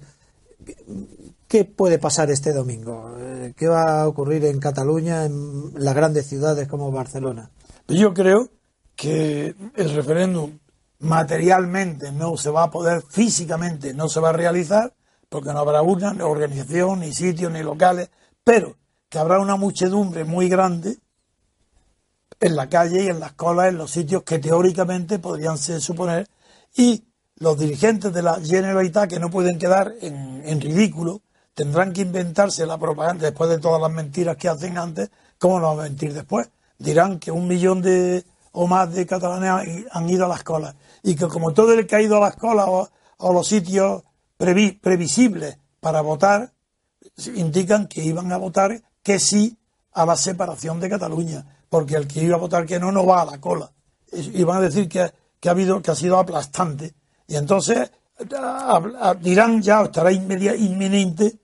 [1.47, 3.15] ¿Qué puede pasar este domingo?
[3.17, 7.51] Eh, ¿Qué va a ocurrir en Cataluña, en las grandes ciudades como Barcelona?
[7.87, 8.49] Yo creo
[8.97, 10.59] que el referéndum
[10.99, 14.93] materialmente no se va a poder, físicamente no se va a realizar,
[15.29, 18.09] porque no habrá una ni organización, ni sitios, ni locales,
[18.43, 18.75] pero
[19.09, 20.97] que habrá una muchedumbre muy grande
[22.39, 26.27] en la calle y en las colas, en los sitios que teóricamente podrían ser suponer,
[26.75, 27.03] y
[27.39, 31.21] los dirigentes de la Generalitat que no pueden quedar en, ridículo,
[31.53, 35.75] tendrán que inventarse la propaganda después de todas las mentiras que hacen antes, ¿cómo no
[35.75, 36.49] van a mentir después?
[36.77, 41.15] Dirán que un millón de o más de catalanes han- ido a las colas y
[41.15, 44.03] que como todo el que ha ido a las colas o, o los sitios
[44.37, 46.53] previ- previsibles para votar,
[47.35, 49.57] indican que iban a votar que sí
[49.93, 53.21] a la separación de Cataluña, porque el que iba a votar que no, no va
[53.21, 53.71] a la cola.
[54.11, 56.93] Y van a decir que, que ha que ha sido aplastante.
[57.25, 57.89] Y entonces
[58.37, 61.37] a- a- dirán ya, estará inmedia- inminente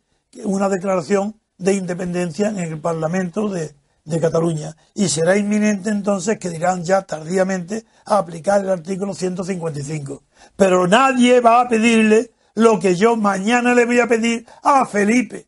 [0.44, 4.76] una declaración de independencia en el Parlamento de, de Cataluña.
[4.94, 10.22] Y será inminente entonces que dirán ya tardíamente a aplicar el artículo 155.
[10.58, 15.48] Pero nadie va a pedirle lo que yo mañana le voy a pedir a Felipe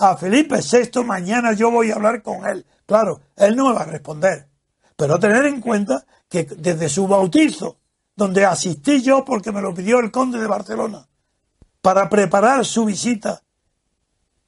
[0.00, 2.64] a Felipe VI, mañana yo voy a hablar con él.
[2.86, 4.48] Claro, él no me va a responder.
[4.96, 7.78] Pero tener en cuenta que desde su bautizo,
[8.16, 11.06] donde asistí yo porque me lo pidió el conde de Barcelona,
[11.82, 13.42] para preparar su visita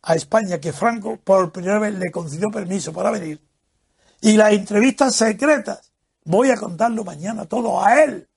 [0.02, 3.40] a España, que Franco por primera vez le concedió permiso para venir,
[4.20, 5.92] y las entrevistas secretas,
[6.24, 8.28] voy a contarlo mañana todo a él,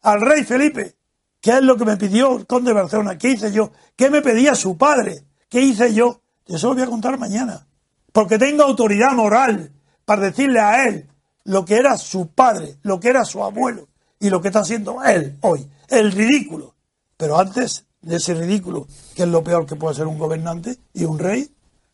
[0.00, 0.96] al rey Felipe,
[1.40, 3.18] ¿qué es lo que me pidió el conde de Barcelona?
[3.18, 3.72] ¿Qué hice yo?
[3.94, 5.24] ¿Qué me pedía su padre?
[5.48, 6.21] ¿Qué hice yo?
[6.54, 7.66] Eso lo voy a contar mañana.
[8.12, 9.72] Porque tengo autoridad moral
[10.04, 11.08] para decirle a él
[11.44, 13.88] lo que era su padre, lo que era su abuelo
[14.20, 15.66] y lo que está haciendo él hoy.
[15.88, 16.74] El ridículo.
[17.16, 21.04] Pero antes de ese ridículo, que es lo peor que puede ser un gobernante y
[21.04, 21.50] un rey,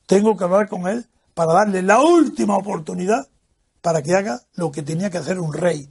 [0.06, 3.28] tengo que hablar con él para darle la última oportunidad
[3.80, 5.88] para que haga lo que tenía que hacer un rey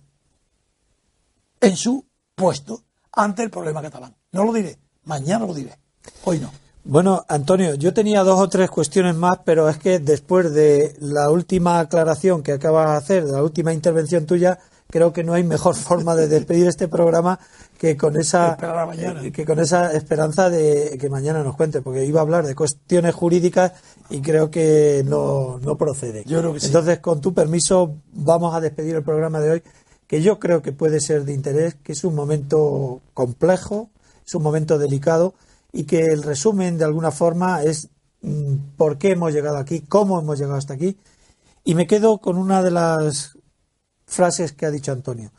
[1.61, 2.05] en su
[2.35, 4.15] puesto ante el problema catalán.
[4.31, 5.77] No lo diré, mañana lo diré,
[6.25, 6.51] hoy no.
[6.89, 11.29] Bueno, Antonio, yo tenía dos o tres cuestiones más, pero es que después de la
[11.29, 14.57] última aclaración que acabas de hacer, de la última intervención tuya,
[14.89, 17.41] creo que no hay mejor forma de despedir este programa
[17.77, 18.57] que con esa
[18.93, 22.55] eh, que con esa esperanza de que mañana nos cuente, porque iba a hablar de
[22.55, 23.73] cuestiones jurídicas
[24.09, 26.23] y creo que no, no procede.
[26.25, 26.67] Yo creo que sí.
[26.67, 29.63] Entonces, con tu permiso, vamos a despedir el programa de hoy,
[30.07, 33.89] que yo creo que puede ser de interés, que es un momento complejo,
[34.25, 35.33] es un momento delicado
[35.71, 37.89] y que el resumen de alguna forma es
[38.21, 40.97] mm, por qué hemos llegado aquí, cómo hemos llegado hasta aquí.
[41.63, 43.37] Y me quedo con una de las
[44.05, 45.31] frases que ha dicho Antonio.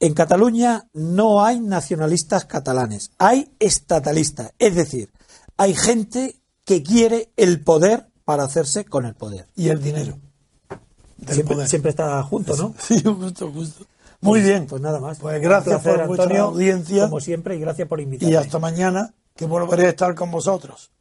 [0.00, 4.52] En Cataluña no hay nacionalistas catalanes, hay estatalistas.
[4.58, 5.10] Es decir,
[5.56, 9.46] hay gente que quiere el poder para hacerse con el poder.
[9.54, 10.18] Y el dinero.
[11.26, 12.74] Siempre, siempre, está junto, ¿no?
[12.78, 13.86] Sí, justo, justo.
[14.20, 14.66] Muy bien.
[14.66, 15.18] Pues nada más.
[15.18, 17.04] Pues gracias por Antonio, audiencia.
[17.04, 18.32] Como siempre, y gracias por invitarme.
[18.32, 20.92] Y hasta mañana, que volveré a estar con vosotros.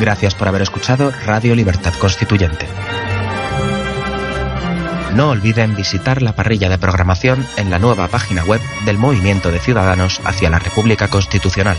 [0.00, 2.66] Gracias por haber escuchado Radio Libertad Constituyente.
[5.14, 9.58] No olviden visitar la parrilla de programación en la nueva página web del Movimiento de
[9.58, 11.78] Ciudadanos hacia la República Constitucional,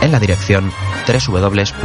[0.00, 0.72] en la dirección
[1.06, 1.84] www.mcrc.es.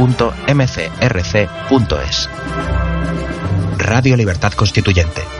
[3.78, 5.39] Radio Libertad Constituyente.